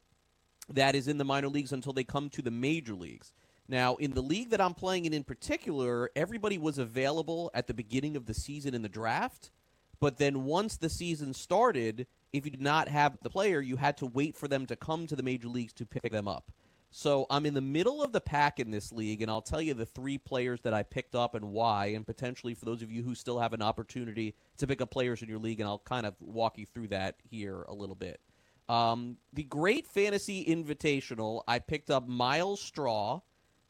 [0.69, 3.33] that is in the minor leagues until they come to the major leagues.
[3.67, 7.73] Now, in the league that I'm playing in in particular, everybody was available at the
[7.73, 9.51] beginning of the season in the draft.
[9.99, 13.97] But then once the season started, if you did not have the player, you had
[13.97, 16.51] to wait for them to come to the major leagues to pick them up.
[16.91, 19.73] So I'm in the middle of the pack in this league, and I'll tell you
[19.73, 23.04] the three players that I picked up and why, and potentially for those of you
[23.04, 26.06] who still have an opportunity to pick up players in your league, and I'll kind
[26.06, 28.19] of walk you through that here a little bit.
[28.67, 33.21] Um, the Great Fantasy Invitational, I picked up Myles Straw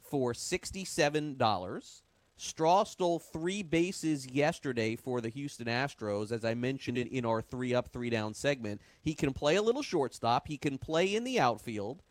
[0.01, 2.01] for $67.
[2.38, 7.41] Straw stole three bases yesterday for the Houston Astros, as I mentioned in, in our
[7.41, 8.82] three up, three down segment.
[9.01, 12.01] He can play a little shortstop, he can play in the outfield.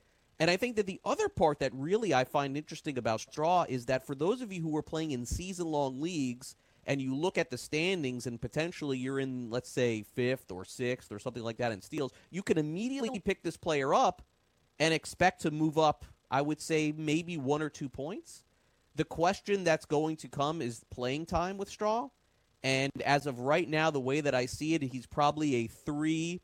[0.40, 3.86] And I think that the other part that really I find interesting about Straw is
[3.86, 6.54] that for those of you who are playing in season long leagues
[6.86, 11.10] and you look at the standings and potentially you're in, let's say, fifth or sixth
[11.10, 14.22] or something like that in steals, you can immediately pick this player up
[14.78, 18.44] and expect to move up, I would say, maybe one or two points.
[18.94, 22.08] The question that's going to come is playing time with Straw.
[22.62, 26.42] And as of right now, the way that I see it, he's probably a three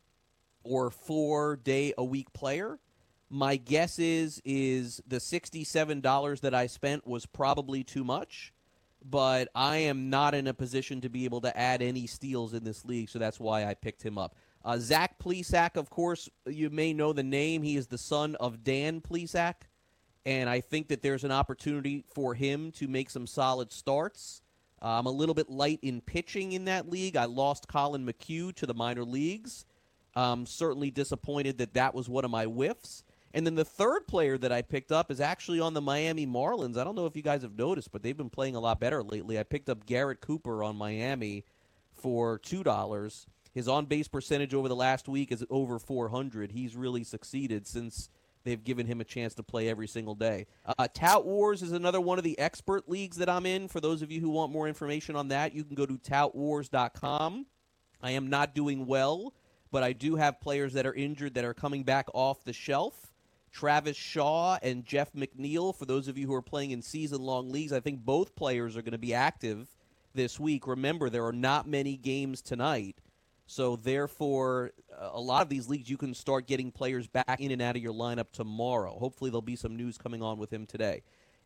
[0.64, 2.78] or four day a week player.
[3.34, 8.52] My guess is is the sixty-seven dollars that I spent was probably too much,
[9.04, 12.62] but I am not in a position to be able to add any steals in
[12.62, 14.36] this league, so that's why I picked him up.
[14.64, 17.64] Uh, Zach Plesac, of course, you may know the name.
[17.64, 19.54] He is the son of Dan Plesac,
[20.24, 24.42] and I think that there's an opportunity for him to make some solid starts.
[24.80, 27.16] Uh, I'm a little bit light in pitching in that league.
[27.16, 29.66] I lost Collin McHugh to the minor leagues.
[30.14, 33.02] Um, certainly disappointed that that was one of my whiffs.
[33.34, 36.78] And then the third player that I picked up is actually on the Miami Marlins.
[36.78, 39.02] I don't know if you guys have noticed, but they've been playing a lot better
[39.02, 39.40] lately.
[39.40, 41.44] I picked up Garrett Cooper on Miami
[41.92, 43.26] for $2.
[43.52, 46.52] His on base percentage over the last week is over 400.
[46.52, 48.08] He's really succeeded since
[48.44, 50.46] they've given him a chance to play every single day.
[50.64, 53.66] Uh, Tout Wars is another one of the expert leagues that I'm in.
[53.66, 57.46] For those of you who want more information on that, you can go to toutwars.com.
[58.00, 59.34] I am not doing well,
[59.72, 63.13] but I do have players that are injured that are coming back off the shelf.
[63.54, 67.50] Travis Shaw and Jeff McNeil, for those of you who are playing in season long
[67.50, 69.68] leagues, I think both players are going to be active
[70.12, 70.66] this week.
[70.66, 72.96] Remember, there are not many games tonight.
[73.46, 77.52] So, therefore, uh, a lot of these leagues, you can start getting players back in
[77.52, 78.98] and out of your lineup tomorrow.
[78.98, 81.02] Hopefully, there'll be some news coming on with him today.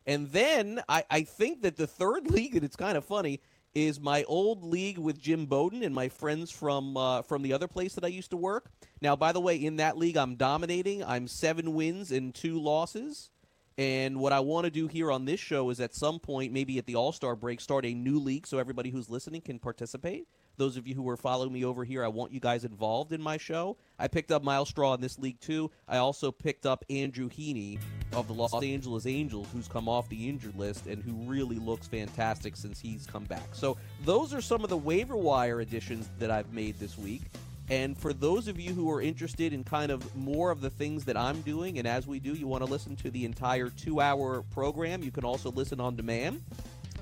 [0.07, 3.41] And then I, I think that the third league, and it's kind of funny,
[3.75, 7.67] is my old league with Jim Bowden and my friends from uh, from the other
[7.67, 8.71] place that I used to work.
[9.01, 11.03] Now, by the way, in that league, I'm dominating.
[11.03, 13.29] I'm seven wins and two losses.
[13.77, 16.77] And what I want to do here on this show is at some point, maybe
[16.77, 20.27] at the All Star break, start a new league so everybody who's listening can participate.
[20.59, 23.21] Those of you who are following me over here, I want you guys involved in
[23.21, 23.77] my show.
[23.97, 25.71] I picked up Myles Straw in this league too.
[25.87, 27.79] I also picked up Andrew Heaney
[28.11, 31.87] of the Los Angeles Angels, who's come off the injured list and who really looks
[31.87, 33.47] fantastic since he's come back.
[33.53, 37.21] So those are some of the waiver wire additions that I've made this week.
[37.69, 41.05] And for those of you who are interested in kind of more of the things
[41.05, 44.01] that I'm doing, and as we do, you want to listen to the entire two
[44.01, 46.41] hour program, you can also listen on demand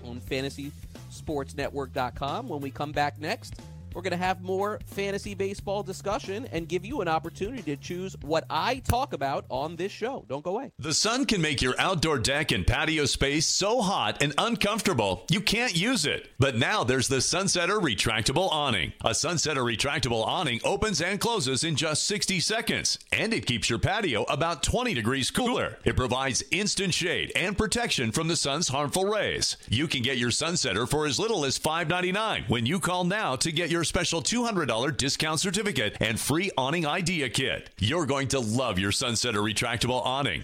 [0.04, 2.50] on fantasysportsnetwork.com.
[2.50, 3.62] When we come back next,
[3.98, 8.16] we're going to have more fantasy baseball discussion and give you an opportunity to choose
[8.22, 10.24] what I talk about on this show.
[10.30, 10.72] Don't go away.
[10.78, 15.42] The sun can make your outdoor deck and patio space so hot and uncomfortable you
[15.42, 16.30] can't use it.
[16.38, 18.94] But now there's the Sunsetter Retractable Awning.
[19.04, 23.80] A Sunsetter Retractable Awning opens and closes in just 60 seconds, and it keeps your
[23.80, 25.80] patio about 20 degrees cooler.
[25.86, 29.58] It provides instant shade and protection from the sun's harmful rays.
[29.68, 33.52] You can get your Sunsetter for as little as $5.99 when you call now to
[33.52, 37.70] get your special $200 discount certificate and free awning idea kit.
[37.80, 40.44] You're going to love your Sunsetter retractable awning.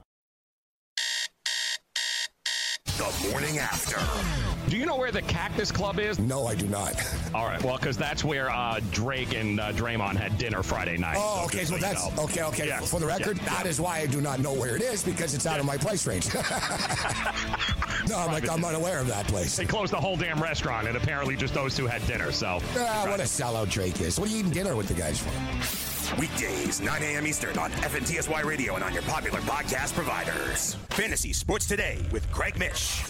[3.01, 3.97] The morning after.
[4.69, 6.19] Do you know where the Cactus Club is?
[6.19, 6.93] No, I do not.
[7.33, 11.15] All right, well, because that's where uh, Drake and uh, Draymond had dinner Friday night.
[11.19, 11.65] Oh, okay.
[11.65, 12.23] So, that's know.
[12.25, 12.43] okay.
[12.43, 12.67] Okay.
[12.67, 12.79] Yeah.
[12.79, 13.45] For the record, Yeah.
[13.55, 15.77] that is why I do not know where it is because it's out of my
[15.77, 16.31] price range.
[18.07, 19.57] no, I'm like I'm unaware of that place.
[19.57, 22.31] They closed the whole damn restaurant, and apparently just those two had dinner.
[22.31, 24.19] So, Ah, what a sellout Drake is.
[24.19, 25.90] What are you eating dinner with the guys for?
[26.19, 27.27] Weekdays, 9 a.m.
[27.27, 30.75] Eastern on FNTSY Radio and on your popular podcast providers.
[30.91, 33.03] Fantasy Sports Today with Craig Mish.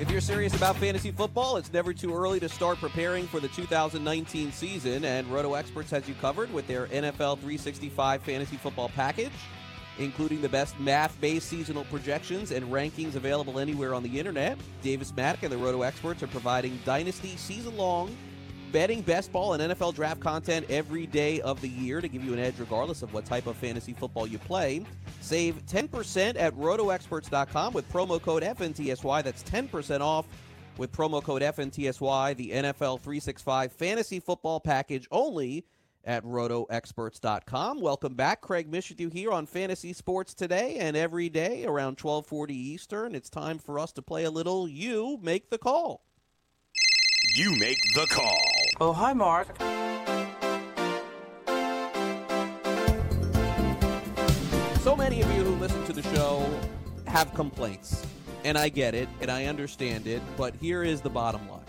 [0.00, 3.48] If you're serious about fantasy football, it's never too early to start preparing for the
[3.48, 9.32] 2019 season, and Roto Experts has you covered with their NFL 365 fantasy football package,
[9.98, 14.58] including the best math based seasonal projections and rankings available anywhere on the internet.
[14.82, 18.16] Davis Mattek and the Roto Experts are providing Dynasty season long
[18.72, 22.32] betting best ball and NFL draft content every day of the year to give you
[22.32, 24.84] an edge regardless of what type of fantasy football you play.
[25.20, 29.24] Save 10% at rotoexperts.com with promo code FNTSY.
[29.24, 30.26] That's 10% off
[30.76, 35.64] with promo code FNTSY, the NFL 365 fantasy football package only
[36.04, 37.80] at rotoexperts.com.
[37.80, 38.40] Welcome back.
[38.40, 43.14] Craig Mish with you here on Fantasy Sports today and every day around 1240 Eastern.
[43.14, 46.02] It's time for us to play a little You Make the Call.
[47.34, 48.40] You make the call.
[48.80, 49.48] Oh, hi, Mark.
[54.80, 56.48] So many of you who listen to the show
[57.06, 58.06] have complaints,
[58.44, 61.60] and I get it and I understand it, but here is the bottom line.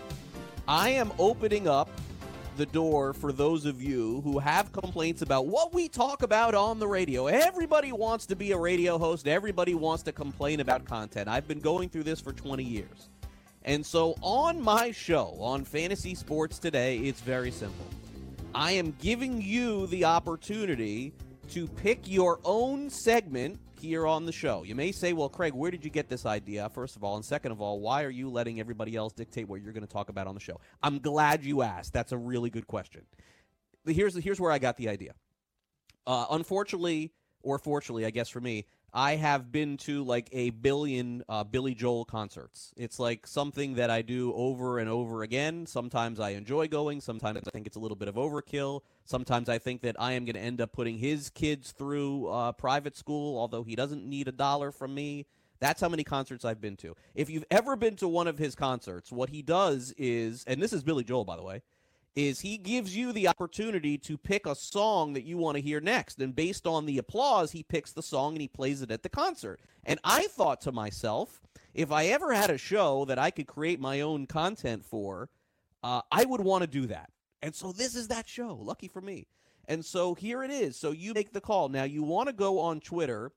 [0.66, 1.90] I am opening up
[2.60, 6.78] the door for those of you who have complaints about what we talk about on
[6.78, 7.26] the radio.
[7.26, 11.26] Everybody wants to be a radio host, everybody wants to complain about content.
[11.26, 13.08] I've been going through this for 20 years.
[13.64, 17.86] And so on my show, on Fantasy Sports Today, it's very simple.
[18.54, 21.14] I am giving you the opportunity
[21.52, 24.62] to pick your own segment here on the show.
[24.62, 27.16] You may say, well, Craig, where did you get this idea, first of all?
[27.16, 29.92] And second of all, why are you letting everybody else dictate what you're going to
[29.92, 30.60] talk about on the show?
[30.82, 31.92] I'm glad you asked.
[31.92, 33.02] That's a really good question.
[33.86, 35.14] Here's, here's where I got the idea.
[36.06, 37.12] Uh, unfortunately,
[37.42, 41.74] or fortunately, I guess for me, I have been to like a billion uh, Billy
[41.74, 42.72] Joel concerts.
[42.76, 45.66] It's like something that I do over and over again.
[45.66, 47.00] Sometimes I enjoy going.
[47.00, 48.80] Sometimes I think it's a little bit of overkill.
[49.04, 52.52] Sometimes I think that I am going to end up putting his kids through uh,
[52.52, 55.26] private school, although he doesn't need a dollar from me.
[55.60, 56.96] That's how many concerts I've been to.
[57.14, 60.72] If you've ever been to one of his concerts, what he does is, and this
[60.72, 61.62] is Billy Joel, by the way,
[62.16, 65.80] is he gives you the opportunity to pick a song that you want to hear
[65.80, 66.18] next.
[66.18, 69.08] And based on the applause, he picks the song and he plays it at the
[69.08, 69.60] concert.
[69.84, 71.40] And I thought to myself,
[71.72, 75.28] if I ever had a show that I could create my own content for,
[75.82, 77.10] uh, I would want to do that.
[77.42, 78.58] And so this is that show.
[78.60, 79.26] Lucky for me.
[79.68, 80.76] And so here it is.
[80.76, 81.68] So you make the call.
[81.68, 83.30] Now you want to go on Twitter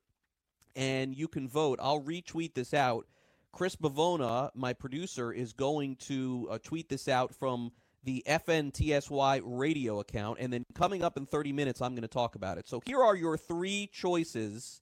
[0.76, 1.80] and you can vote.
[1.82, 3.06] I'll retweet this out.
[3.52, 7.72] Chris Bivona, my producer, is going to uh, tweet this out from
[8.04, 10.40] the FNTSY radio account.
[10.40, 12.68] And then coming up in 30 minutes, I'm going to talk about it.
[12.68, 14.82] So here are your three choices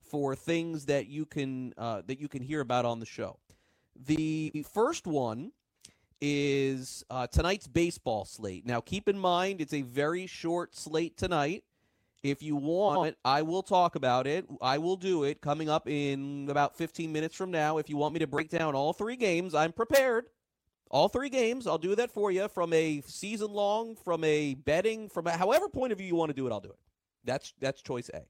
[0.00, 3.38] for things that you can uh, that you can hear about on the show.
[4.06, 5.52] The first one
[6.20, 8.66] is uh, tonight's baseball slate.
[8.66, 11.64] Now, keep in mind it's a very short slate tonight.
[12.22, 14.46] If you want, I will talk about it.
[14.60, 17.78] I will do it coming up in about 15 minutes from now.
[17.78, 20.26] If you want me to break down all three games, I'm prepared.
[20.90, 25.08] All three games, I'll do that for you from a season long, from a betting,
[25.08, 26.78] from a, however point of view you want to do it, I'll do it.
[27.24, 28.22] That's that's choice A.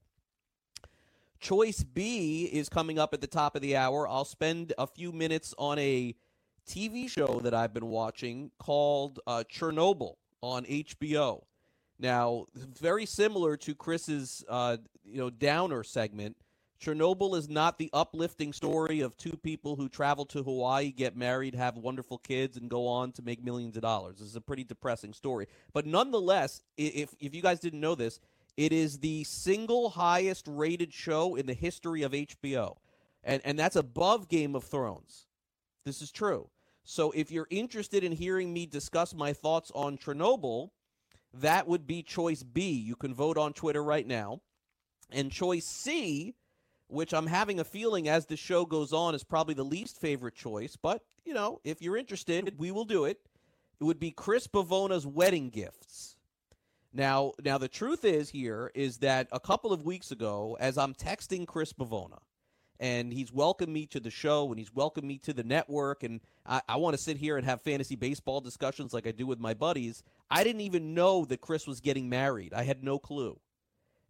[1.39, 4.07] Choice B is coming up at the top of the hour.
[4.07, 6.15] I'll spend a few minutes on a
[6.67, 11.43] TV show that I've been watching called uh, Chernobyl on HBO.
[11.99, 16.37] Now, very similar to Chris's uh, you know downer segment,
[16.79, 21.55] Chernobyl is not the uplifting story of two people who travel to Hawaii, get married,
[21.55, 24.17] have wonderful kids, and go on to make millions of dollars.
[24.19, 28.19] This is a pretty depressing story, but nonetheless, if if you guys didn't know this,
[28.55, 32.77] it is the single highest rated show in the history of HBO,
[33.23, 35.27] and and that's above Game of Thrones.
[35.85, 36.49] This is true.
[36.83, 40.69] So if you're interested in hearing me discuss my thoughts on Chernobyl
[41.33, 42.71] that would be choice B.
[42.71, 44.41] You can vote on Twitter right now.
[45.11, 46.35] And choice C,
[46.87, 50.35] which I'm having a feeling as the show goes on is probably the least favorite
[50.35, 53.19] choice, but you know, if you're interested, we will do it.
[53.79, 56.15] It would be Chris Bivona's wedding gifts.
[56.93, 60.93] Now, now the truth is here is that a couple of weeks ago, as I'm
[60.93, 62.19] texting Chris Bivona,
[62.79, 66.21] and he's welcomed me to the show and he's welcomed me to the network and
[66.45, 69.39] I, I want to sit here and have fantasy baseball discussions like I do with
[69.39, 70.03] my buddies.
[70.29, 72.53] I didn't even know that Chris was getting married.
[72.53, 73.39] I had no clue.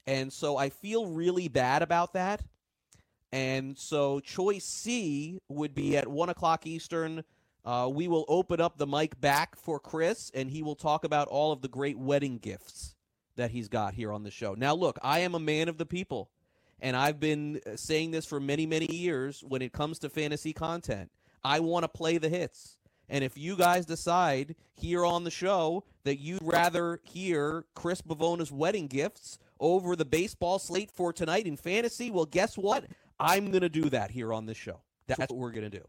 [0.05, 2.41] And so I feel really bad about that.
[3.37, 7.23] And so choice C would be at one o'clock Eastern.
[7.63, 11.27] Uh, we will open up the mic back for Chris, and he will talk about
[11.27, 12.95] all of the great wedding gifts
[13.35, 14.55] that he's got here on the show.
[14.55, 16.31] Now, look, I am a man of the people,
[16.79, 21.11] and I've been saying this for many, many years when it comes to fantasy content.
[21.43, 22.77] I want to play the hits.
[23.07, 28.51] And if you guys decide here on the show that you'd rather hear Chris Bivona's
[28.51, 32.85] wedding gifts over the baseball slate for tonight in fantasy, well, guess what?
[33.19, 34.81] I'm going to do that here on this show.
[35.07, 35.85] That's what we're going to do.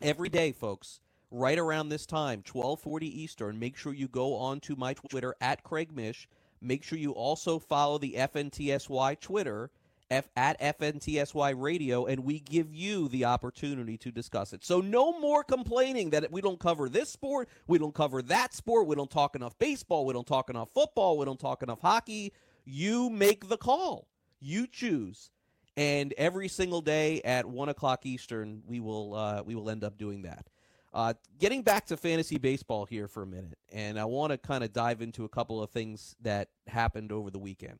[0.00, 1.00] Every day, folks,
[1.30, 5.62] right around this time, 1240 Eastern, make sure you go on to my Twitter at
[5.62, 6.28] Craig Mish.
[6.60, 9.70] Make sure you also follow the FNTSY Twitter
[10.10, 14.64] F- at FNTSY Radio, and we give you the opportunity to discuss it.
[14.64, 18.86] So no more complaining that we don't cover this sport, we don't cover that sport,
[18.86, 22.32] we don't talk enough baseball, we don't talk enough football, we don't talk enough hockey.
[22.64, 24.06] You make the call.
[24.38, 25.30] You choose.
[25.76, 29.96] And every single day at one o'clock Eastern, we will uh, we will end up
[29.96, 30.48] doing that.
[30.92, 34.62] Uh, getting back to fantasy baseball here for a minute, and I want to kind
[34.62, 37.78] of dive into a couple of things that happened over the weekend.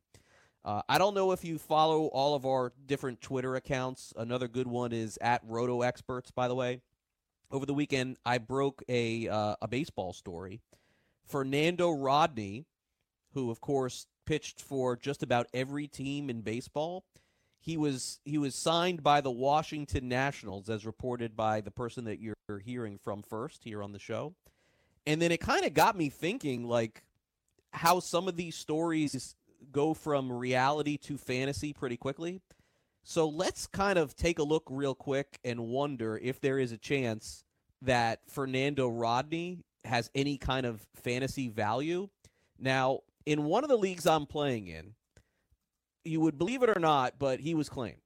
[0.64, 4.14] Uh, I don't know if you follow all of our different Twitter accounts.
[4.16, 6.80] Another good one is at Roto Experts, by the way.
[7.51, 10.62] Over the weekend, I broke a uh, a baseball story.
[11.26, 12.64] Fernando Rodney,
[13.34, 17.05] who of course pitched for just about every team in baseball,
[17.63, 22.19] he was he was signed by the Washington Nationals, as reported by the person that
[22.19, 22.35] you're
[22.65, 24.35] hearing from first here on the show.
[25.07, 27.05] And then it kind of got me thinking, like
[27.71, 29.37] how some of these stories
[29.71, 32.41] go from reality to fantasy pretty quickly.
[33.05, 36.79] So let's kind of take a look real quick and wonder if there is a
[36.79, 37.45] chance
[37.83, 42.09] that Fernando Rodney has any kind of fantasy value.
[42.59, 44.95] Now, in one of the leagues I'm playing in,
[46.05, 47.98] you would believe it or not, but he was claimed.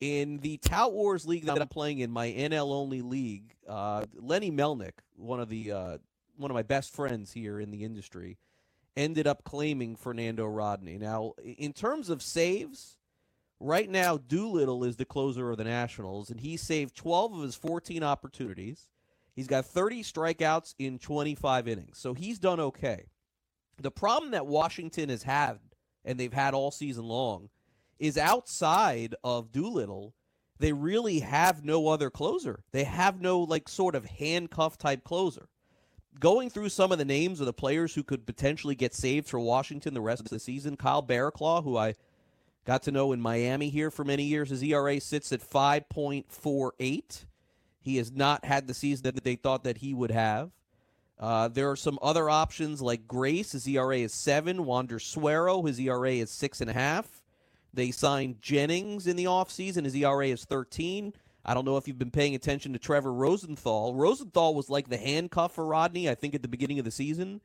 [0.00, 4.50] In the Tout Wars league that I'm playing in, my NL only league, uh, Lenny
[4.50, 5.98] Melnick, one of the uh,
[6.36, 8.36] one of my best friends here in the industry,
[8.94, 10.98] ended up claiming Fernando Rodney.
[10.98, 12.98] Now, in terms of saves,
[13.58, 17.54] right now Doolittle is the closer of the Nationals, and he saved 12 of his
[17.54, 18.88] 14 opportunities.
[19.34, 23.06] He's got 30 strikeouts in 25 innings, so he's done okay.
[23.80, 25.58] The problem that Washington has had,
[26.06, 27.50] and they've had all season long,
[27.98, 30.14] is outside of Doolittle,
[30.58, 32.60] they really have no other closer.
[32.72, 35.48] They have no like sort of handcuff type closer
[36.18, 39.40] going through some of the names of the players who could potentially get saved for
[39.40, 41.94] Washington the rest of the season, Kyle Barraclough, who I
[42.64, 47.24] got to know in Miami here for many years, his ERA sits at 5.48.
[47.80, 50.50] He has not had the season that they thought that he would have.
[51.18, 54.64] Uh, there are some other options like Grace, his ERA is seven.
[54.66, 57.22] Wander Suero, his ERA is six and a half.
[57.72, 59.84] They signed Jennings in the offseason.
[59.84, 61.12] His ERA is 13.
[61.44, 63.94] I don't know if you've been paying attention to Trevor Rosenthal.
[63.94, 67.40] Rosenthal was like the handcuff for Rodney, I think, at the beginning of the season.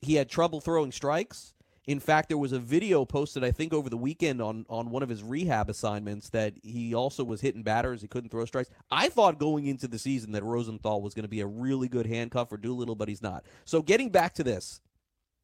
[0.00, 1.54] He had trouble throwing strikes.
[1.86, 5.04] In fact, there was a video posted, I think, over the weekend on, on one
[5.04, 8.02] of his rehab assignments that he also was hitting batters.
[8.02, 8.70] He couldn't throw strikes.
[8.90, 12.06] I thought going into the season that Rosenthal was going to be a really good
[12.06, 13.44] handcuff for Doolittle, but he's not.
[13.64, 14.80] So getting back to this,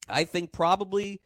[0.08, 1.20] I think probably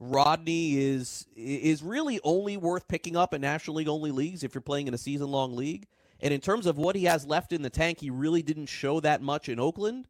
[0.00, 4.62] Rodney is is really only worth picking up in National League only leagues if you're
[4.62, 5.86] playing in a season long league.
[6.20, 9.00] And in terms of what he has left in the tank, he really didn't show
[9.00, 10.06] that much in Oakland.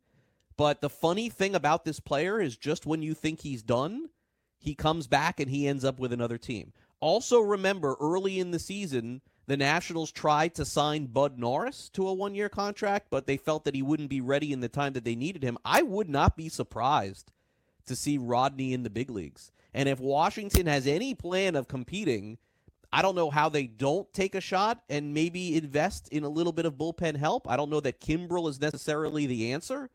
[0.57, 4.09] But the funny thing about this player is just when you think he's done,
[4.63, 6.73] he comes back and he ends up with another team.
[7.01, 12.15] Also, remember early in the season, the Nationals tried to sign Bud Norris to a
[12.15, 15.05] one year contract, but they felt that he wouldn't be ready in the time that
[15.05, 15.59] they needed him.
[15.65, 17.33] I would not be surprised
[17.87, 19.51] to see Rodney in the big leagues.
[19.75, 22.39] And if Washington has any plan of competing,
[22.93, 26.53] I don't know how they don't take a shot and maybe invest in a little
[26.53, 27.51] bit of bullpen help.
[27.51, 29.91] I don't know that Kimbrel is necessarily the answer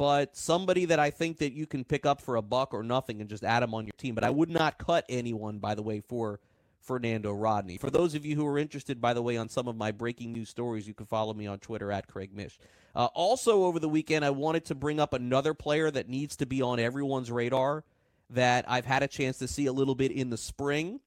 [0.00, 3.20] but somebody that I think that you can pick up for a buck or nothing
[3.20, 4.14] and just add him on your team.
[4.14, 6.40] But I would not cut anyone, by the way, for
[6.80, 7.76] Fernando Rodney.
[7.76, 10.32] For those of you who are interested, by the way, on some of my breaking
[10.32, 12.58] news stories, you can follow me on Twitter at Craig Mish.
[12.94, 16.46] Uh, also, over the weekend, I wanted to bring up another player that needs to
[16.46, 17.84] be on everyone's radar
[18.30, 21.00] that I've had a chance to see a little bit in the spring.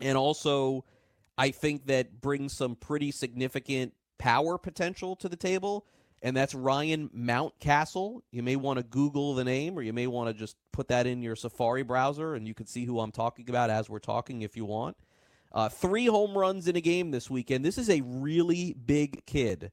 [0.00, 0.86] And also,
[1.36, 5.84] I think that brings some pretty significant power potential to the table
[6.22, 8.22] and that's Ryan Mountcastle.
[8.30, 11.06] You may want to Google the name, or you may want to just put that
[11.06, 14.42] in your Safari browser, and you can see who I'm talking about as we're talking
[14.42, 14.96] if you want.
[15.50, 17.64] Uh, three home runs in a game this weekend.
[17.64, 19.72] This is a really big kid.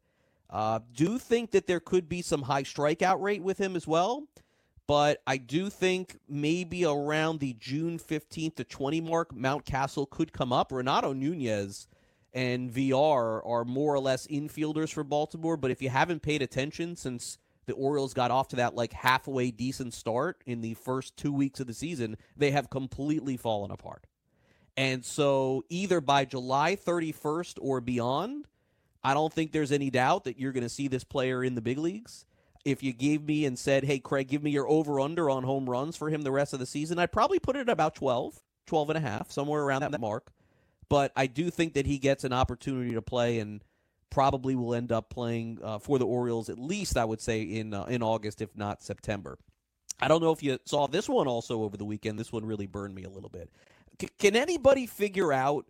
[0.49, 4.27] Uh, do think that there could be some high strikeout rate with him as well,
[4.87, 10.51] but I do think maybe around the June 15th to 20 mark, Mountcastle could come
[10.51, 10.71] up.
[10.71, 11.87] Renato Nunez
[12.33, 15.57] and VR are more or less infielders for Baltimore.
[15.57, 19.51] But if you haven't paid attention since the Orioles got off to that like halfway
[19.51, 24.07] decent start in the first two weeks of the season, they have completely fallen apart.
[24.77, 28.47] And so either by July 31st or beyond,
[29.03, 31.61] I don't think there's any doubt that you're going to see this player in the
[31.61, 32.25] big leagues.
[32.65, 35.69] If you gave me and said, hey, Craig, give me your over under on home
[35.69, 38.41] runs for him the rest of the season, I'd probably put it at about 12,
[38.67, 40.31] 12 and a half, somewhere around that mark
[40.89, 43.63] but I do think that he gets an opportunity to play and
[44.09, 47.73] probably will end up playing uh, for the Orioles at least I would say in
[47.73, 49.37] uh, in August if not September.
[50.01, 52.17] I don't know if you saw this one also over the weekend.
[52.17, 53.49] This one really burned me a little bit.
[54.01, 55.65] C- can anybody figure out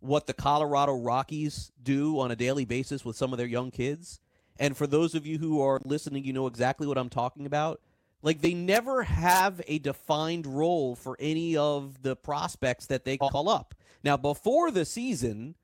[0.00, 4.20] what the Colorado Rockies do on a daily basis with some of their young kids?
[4.58, 7.80] And for those of you who are listening, you know exactly what I'm talking about.
[8.20, 13.48] Like they never have a defined role for any of the prospects that they call
[13.48, 13.74] up.
[14.04, 15.54] Now, before the season,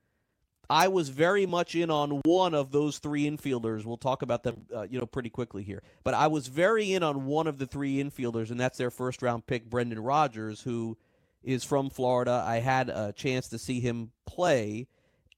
[0.69, 3.85] I was very much in on one of those three infielders.
[3.85, 5.83] We'll talk about them, uh, you know, pretty quickly here.
[6.03, 9.23] But I was very in on one of the three infielders, and that's their first
[9.23, 10.97] round pick, Brendan Rodgers, who
[11.43, 12.43] is from Florida.
[12.47, 14.89] I had a chance to see him play,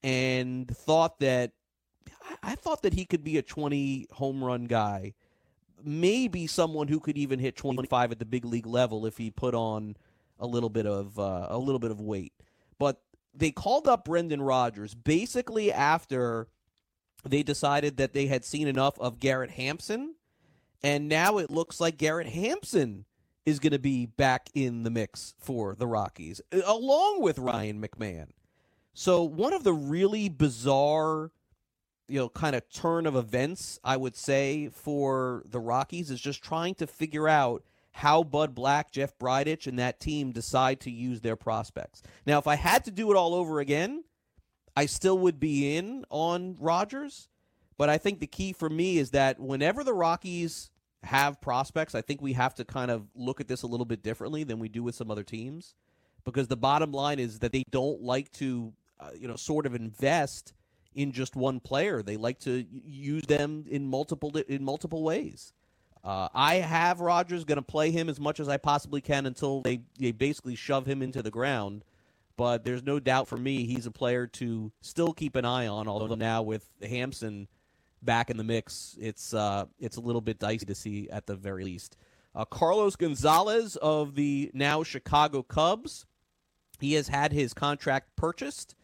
[0.03, 1.53] and thought that
[2.43, 5.15] I thought that he could be a 20 home run guy,
[5.83, 9.55] maybe someone who could even hit 25 at the big league level if he put
[9.55, 9.97] on
[10.39, 12.33] a little bit of uh, a little bit of weight.
[12.79, 13.01] But
[13.35, 16.49] they called up Brendan Rodgers basically after
[17.24, 20.14] they decided that they had seen enough of Garrett Hampson.
[20.83, 23.07] And now it looks like Garrett Hampson
[23.45, 28.31] is going to be back in the mix for the Rockies, along with Ryan McMahon.
[28.93, 31.31] So, one of the really bizarre,
[32.09, 36.43] you know, kind of turn of events, I would say, for the Rockies is just
[36.43, 37.62] trying to figure out
[37.97, 42.03] how Bud Black, Jeff Bridich, and that team decide to use their prospects.
[42.27, 44.05] Now, if I had to do it all over again,
[44.77, 47.31] I still would be in on Rodgers.
[47.79, 50.71] But I think the key for me is that whenever the Rockies
[51.05, 54.03] have prospects, I think we have to kind of look at this a little bit
[54.03, 55.75] differently than we do with some other teams.
[56.23, 59.75] Because the bottom line is that they don't like to, uh, you know, sort of
[59.75, 60.53] invest
[60.95, 62.03] in just one player.
[62.03, 65.55] They like to use them in multiple in multiple ways.
[66.07, 69.63] Uh, I have Rodgers going to play him as much as I possibly can until
[69.63, 71.85] they, they basically shove him into the ground.
[72.37, 75.89] But there's no doubt for me he's a player to still keep an eye on.
[75.89, 77.49] Although now with Hampson
[78.03, 81.35] back in the mix, it's uh, it's a little bit dicey to see at the
[81.35, 81.97] very least.
[82.37, 86.07] Uh, Carlos Gonzalez of the now Chicago Cubs,
[86.79, 88.77] he has had his contract purchased.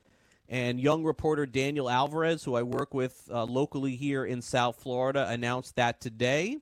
[0.48, 5.28] And young reporter Daniel Alvarez, who I work with uh, locally here in South Florida,
[5.28, 6.58] announced that today.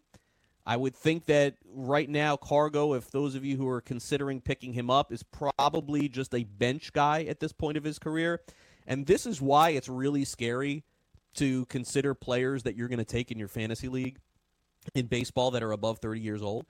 [0.66, 4.72] I would think that right now, Cargo, if those of you who are considering picking
[4.72, 8.40] him up, is probably just a bench guy at this point of his career.
[8.86, 10.84] And this is why it's really scary
[11.34, 14.18] to consider players that you're going to take in your fantasy league
[14.94, 16.66] in baseball that are above 30 years old.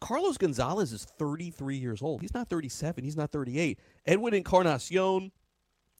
[0.00, 2.20] Carlos Gonzalez is 33 years old.
[2.20, 3.02] He's not 37.
[3.02, 3.78] He's not 38.
[4.06, 5.32] Edwin Encarnacion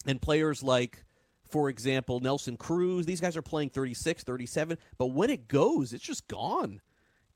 [0.06, 1.04] and players like,
[1.48, 4.78] for example, Nelson Cruz, these guys are playing 36, 37.
[4.98, 6.80] But when it goes, it's just gone.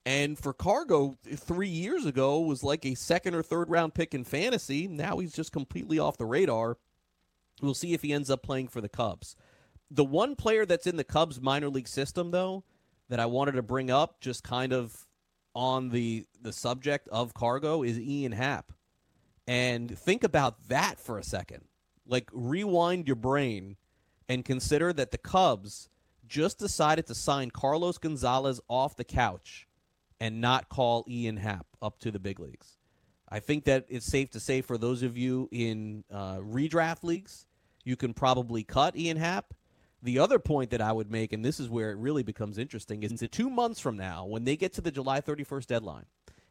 [0.07, 4.25] And for Cargo, three years ago was like a second or third round pick in
[4.25, 4.87] fantasy.
[4.87, 6.77] Now he's just completely off the radar.
[7.63, 9.37] We'll see if he ends up playing for the Cubs.
[9.91, 12.65] The one player that's in the Cubs minor league system, though,
[13.09, 15.07] that I wanted to bring up, just kind of
[15.55, 18.73] on the the subject of Cargo, is Ian Happ.
[19.47, 21.65] And think about that for a second.
[22.07, 23.77] Like rewind your brain
[24.29, 25.89] and consider that the Cubs
[26.27, 29.67] just decided to sign Carlos Gonzalez off the couch
[30.21, 32.77] and not call Ian Happ up to the big leagues.
[33.29, 37.47] I think that it's safe to say for those of you in uh, redraft leagues,
[37.85, 39.55] you can probably cut Ian Happ.
[40.03, 43.03] The other point that I would make, and this is where it really becomes interesting,
[43.03, 46.05] is that two months from now, when they get to the July 31st deadline,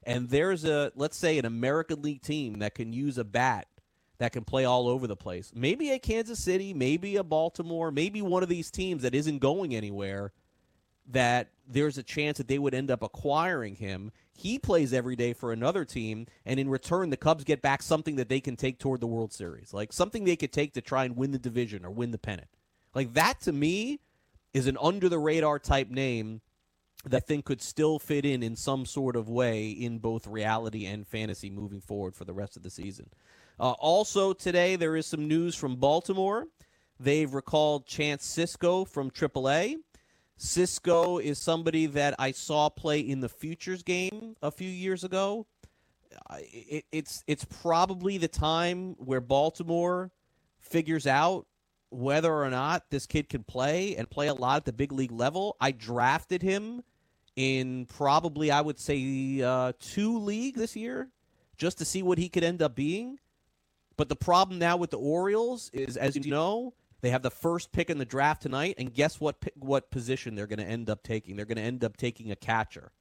[0.05, 3.67] and there's a, let's say, an American League team that can use a bat
[4.17, 8.21] that can play all over the place, maybe a Kansas City, maybe a Baltimore, maybe
[8.21, 10.33] one of these teams that isn't going anywhere,
[11.11, 14.11] that there's a chance that they would end up acquiring him.
[14.33, 18.15] He plays every day for another team, and in return, the Cubs get back something
[18.17, 21.05] that they can take toward the World Series, like something they could take to try
[21.05, 22.49] and win the division or win the pennant.
[22.93, 23.99] Like that to me
[24.53, 26.41] is an under the radar type name
[27.05, 30.85] that I think could still fit in in some sort of way in both reality
[30.85, 33.09] and fantasy moving forward for the rest of the season.
[33.59, 36.47] Uh, also today, there is some news from Baltimore.
[36.99, 39.77] They've recalled Chance Sisco from AAA.
[40.39, 45.45] Sisco is somebody that I saw play in the futures game a few years ago.
[46.39, 50.11] It, it's it's probably the time where Baltimore
[50.59, 51.45] figures out
[51.89, 55.11] whether or not this kid can play and play a lot at the big league
[55.11, 55.55] level.
[55.61, 56.83] I drafted him
[57.35, 61.09] in probably I would say uh, two league this year
[61.57, 63.19] just to see what he could end up being.
[63.95, 66.73] But the problem now with the Orioles is, as you know,
[67.03, 69.35] they have the first pick in the draft tonight, and guess what?
[69.55, 71.35] What position they're going to end up taking?
[71.35, 72.93] They're going to end up taking a catcher,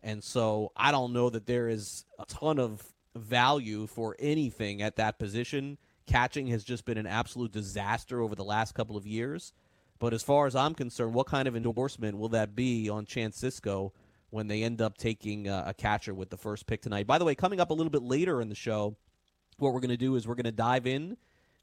[0.00, 2.84] and so I don't know that there is a ton of
[3.16, 5.76] value for anything at that position.
[6.06, 9.52] Catching has just been an absolute disaster over the last couple of years.
[9.98, 13.40] But as far as I'm concerned, what kind of endorsement will that be on Chance
[13.40, 13.90] Sisco
[14.30, 17.08] when they end up taking uh, a catcher with the first pick tonight?
[17.08, 18.96] By the way, coming up a little bit later in the show,
[19.58, 21.16] what we're going to do is we're going to dive in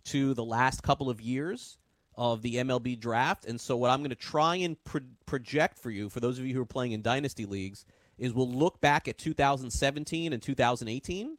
[0.10, 1.78] to the last couple of years
[2.16, 3.46] of the MLB draft.
[3.46, 6.46] And so, what I'm going to try and pro- project for you, for those of
[6.46, 7.86] you who are playing in dynasty leagues,
[8.18, 11.38] is we'll look back at 2017 and 2018,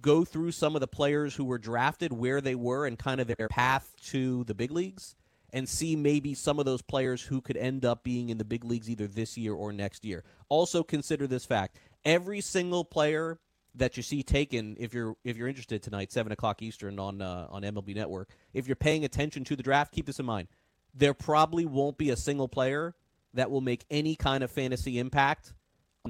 [0.00, 3.26] go through some of the players who were drafted, where they were, and kind of
[3.26, 5.14] their path to the big leagues,
[5.52, 8.64] and see maybe some of those players who could end up being in the big
[8.64, 10.24] leagues either this year or next year.
[10.48, 13.38] Also, consider this fact every single player
[13.74, 17.46] that you see taken if you're if you're interested tonight, seven o'clock Eastern on uh,
[17.50, 18.30] on MLB Network.
[18.52, 20.48] If you're paying attention to the draft, keep this in mind.
[20.94, 22.94] There probably won't be a single player
[23.34, 25.54] that will make any kind of fantasy impact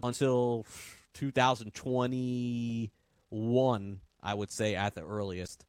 [0.03, 0.67] until
[1.15, 5.65] 2021, I would say at the earliest.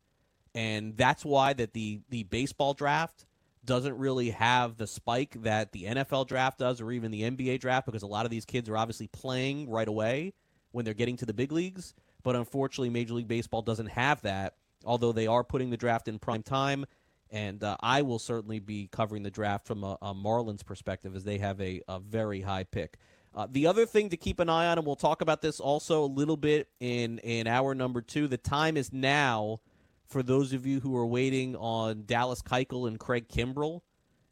[0.56, 3.28] And that's why that the the baseball draft
[3.66, 7.86] doesn't really have the spike that the NFL draft does or even the NBA draft
[7.86, 10.34] because a lot of these kids are obviously playing right away
[10.74, 11.94] when they're getting to the big leagues.
[12.24, 16.20] But unfortunately, Major League Baseball doesn't have that, although they are putting the draft in
[16.20, 16.86] prime time.
[17.32, 21.24] And uh, I will certainly be covering the draft from a, a Marlins perspective as
[21.24, 22.98] they have a, a very high pick.
[23.36, 26.04] Uh, the other thing to keep an eye on, and we'll talk about this also
[26.04, 29.60] a little bit in, in hour number two, the time is now
[30.06, 33.82] for those of you who are waiting on Dallas Keuchel and Craig Kimbrel.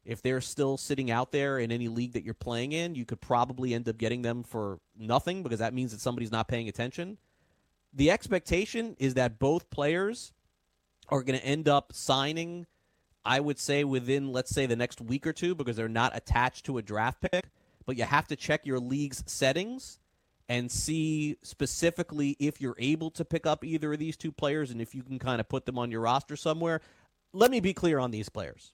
[0.03, 3.21] If they're still sitting out there in any league that you're playing in, you could
[3.21, 7.17] probably end up getting them for nothing because that means that somebody's not paying attention.
[7.93, 10.33] The expectation is that both players
[11.09, 12.65] are going to end up signing,
[13.23, 16.65] I would say, within, let's say, the next week or two because they're not attached
[16.65, 17.49] to a draft pick.
[17.85, 19.99] But you have to check your league's settings
[20.49, 24.81] and see specifically if you're able to pick up either of these two players and
[24.81, 26.81] if you can kind of put them on your roster somewhere.
[27.33, 28.73] Let me be clear on these players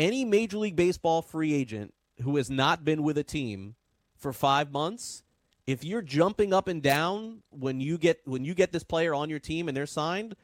[0.00, 1.92] any Major League Baseball free agent
[2.22, 3.76] who has not been with a team
[4.16, 5.22] for five months,
[5.66, 9.28] if you're jumping up and down when you get when you get this player on
[9.28, 10.34] your team and they're signed,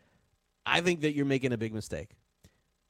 [0.66, 2.10] I think that you're making a big mistake.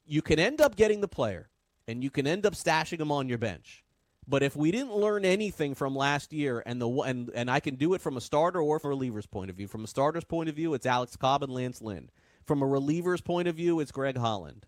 [0.05, 1.49] You can end up getting the player
[1.87, 3.85] and you can end up stashing him on your bench.
[4.27, 7.75] But if we didn't learn anything from last year, and the and and I can
[7.75, 9.69] do it from a starter or from a reliever's point of view.
[9.69, 12.09] From a starter's point of view, it's Alex Cobb and Lance Lynn.
[12.43, 14.65] From a reliever's point of view, it's Greg Holland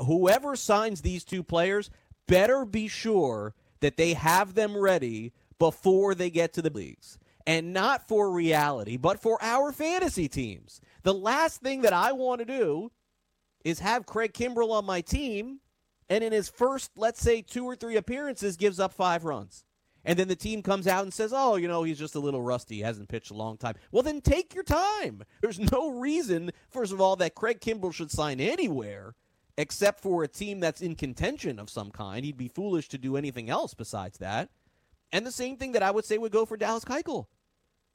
[0.00, 1.90] whoever signs these two players
[2.26, 7.18] better be sure that they have them ready before they get to the leagues.
[7.48, 10.82] and not for reality, but for our fantasy teams.
[11.02, 12.92] The last thing that I want to do
[13.64, 15.60] is have Craig Kimbrel on my team,
[16.10, 19.64] and in his first, let's say, two or three appearances, gives up five runs.
[20.04, 22.42] And then the team comes out and says, oh, you know, he's just a little
[22.42, 22.80] rusty.
[22.82, 23.76] Hasn't pitched a long time.
[23.92, 25.22] Well, then take your time.
[25.40, 29.14] There's no reason, first of all, that Craig Kimbrel should sign anywhere
[29.58, 32.24] except for a team that's in contention of some kind.
[32.24, 34.48] He'd be foolish to do anything else besides that.
[35.12, 37.26] And the same thing that I would say would go for Dallas Keuchel.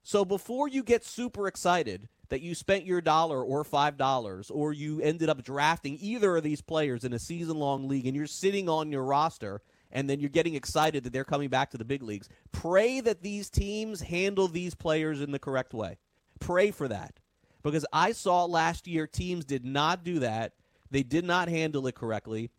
[0.03, 4.73] So before you get super excited that you spent your dollar or five dollars or
[4.73, 8.27] you ended up drafting either of these players in a season long league and you're
[8.27, 11.85] sitting on your roster and then you're getting excited that they're coming back to the
[11.85, 15.97] big leagues, pray that these teams handle these players in the correct way.
[16.41, 17.19] Pray for that.
[17.61, 20.53] Because I saw last year teams did not do that.
[20.93, 22.51] They did not handle it correctly.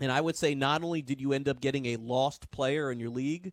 [0.00, 3.00] And I would say not only did you end up getting a lost player in
[3.00, 3.52] your league,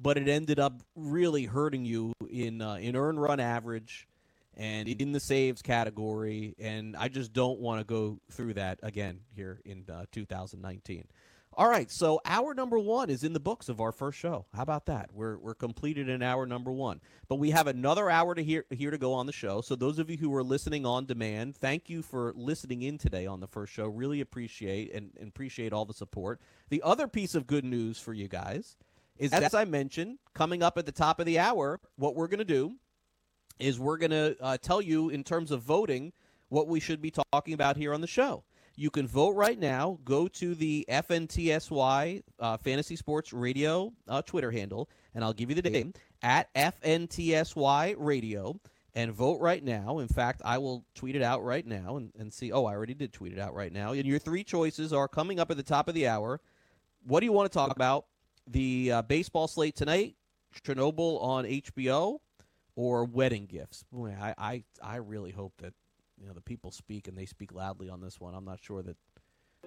[0.00, 4.08] but it ended up really hurting you in uh, in earn run average
[4.56, 6.56] and in the saves category.
[6.58, 11.04] And I just don't want to go through that again here in uh, 2019.
[11.54, 14.46] All right, so hour number one is in the books of our first show.
[14.54, 15.10] How about that?
[15.12, 18.90] We're we're completed in hour number one, but we have another hour to here here
[18.90, 19.60] to go on the show.
[19.60, 23.26] So those of you who are listening on demand, thank you for listening in today
[23.26, 23.86] on the first show.
[23.86, 26.40] Really appreciate and, and appreciate all the support.
[26.70, 28.76] The other piece of good news for you guys
[29.18, 32.38] is as I mentioned, coming up at the top of the hour, what we're going
[32.38, 32.76] to do
[33.58, 36.14] is we're going to uh, tell you in terms of voting
[36.48, 38.42] what we should be talking about here on the show.
[38.74, 39.98] You can vote right now.
[40.04, 45.60] Go to the FNTSY uh, Fantasy Sports Radio uh, Twitter handle, and I'll give you
[45.60, 48.58] the name at FNTSY Radio
[48.94, 49.98] and vote right now.
[49.98, 52.52] In fact, I will tweet it out right now and, and see.
[52.52, 53.92] Oh, I already did tweet it out right now.
[53.92, 56.40] And your three choices are coming up at the top of the hour.
[57.04, 58.06] What do you want to talk about?
[58.46, 60.16] the uh, baseball slate tonight,
[60.64, 62.18] Chernobyl on HBO,
[62.74, 63.84] or wedding gifts.
[63.92, 65.74] Boy, I, I I really hope that
[66.22, 68.34] you know the people speak and they speak loudly on this one.
[68.34, 68.96] I'm not sure that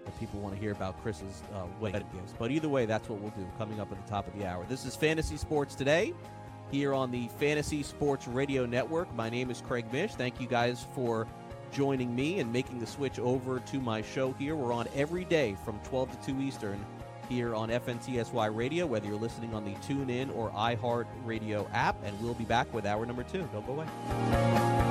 [0.06, 3.20] the people want to hear about Chris's uh, wedding gifts, but either way, that's what
[3.20, 3.45] we'll do.
[3.58, 4.66] Coming up at the top of the hour.
[4.70, 6.14] This is Fantasy Sports today.
[6.72, 9.14] Here on the Fantasy Sports Radio Network.
[9.16, 10.14] My name is Craig Mish.
[10.14, 11.28] Thank you guys for
[11.72, 14.56] joining me and making the switch over to my show here.
[14.56, 16.84] We're on every day from 12 to 2 Eastern
[17.30, 21.97] here on FNTSY Radio, whether you're listening on the TuneIn or iHeart Radio app.
[22.03, 23.47] And we'll be back with hour number two.
[23.51, 24.84] Don't go away.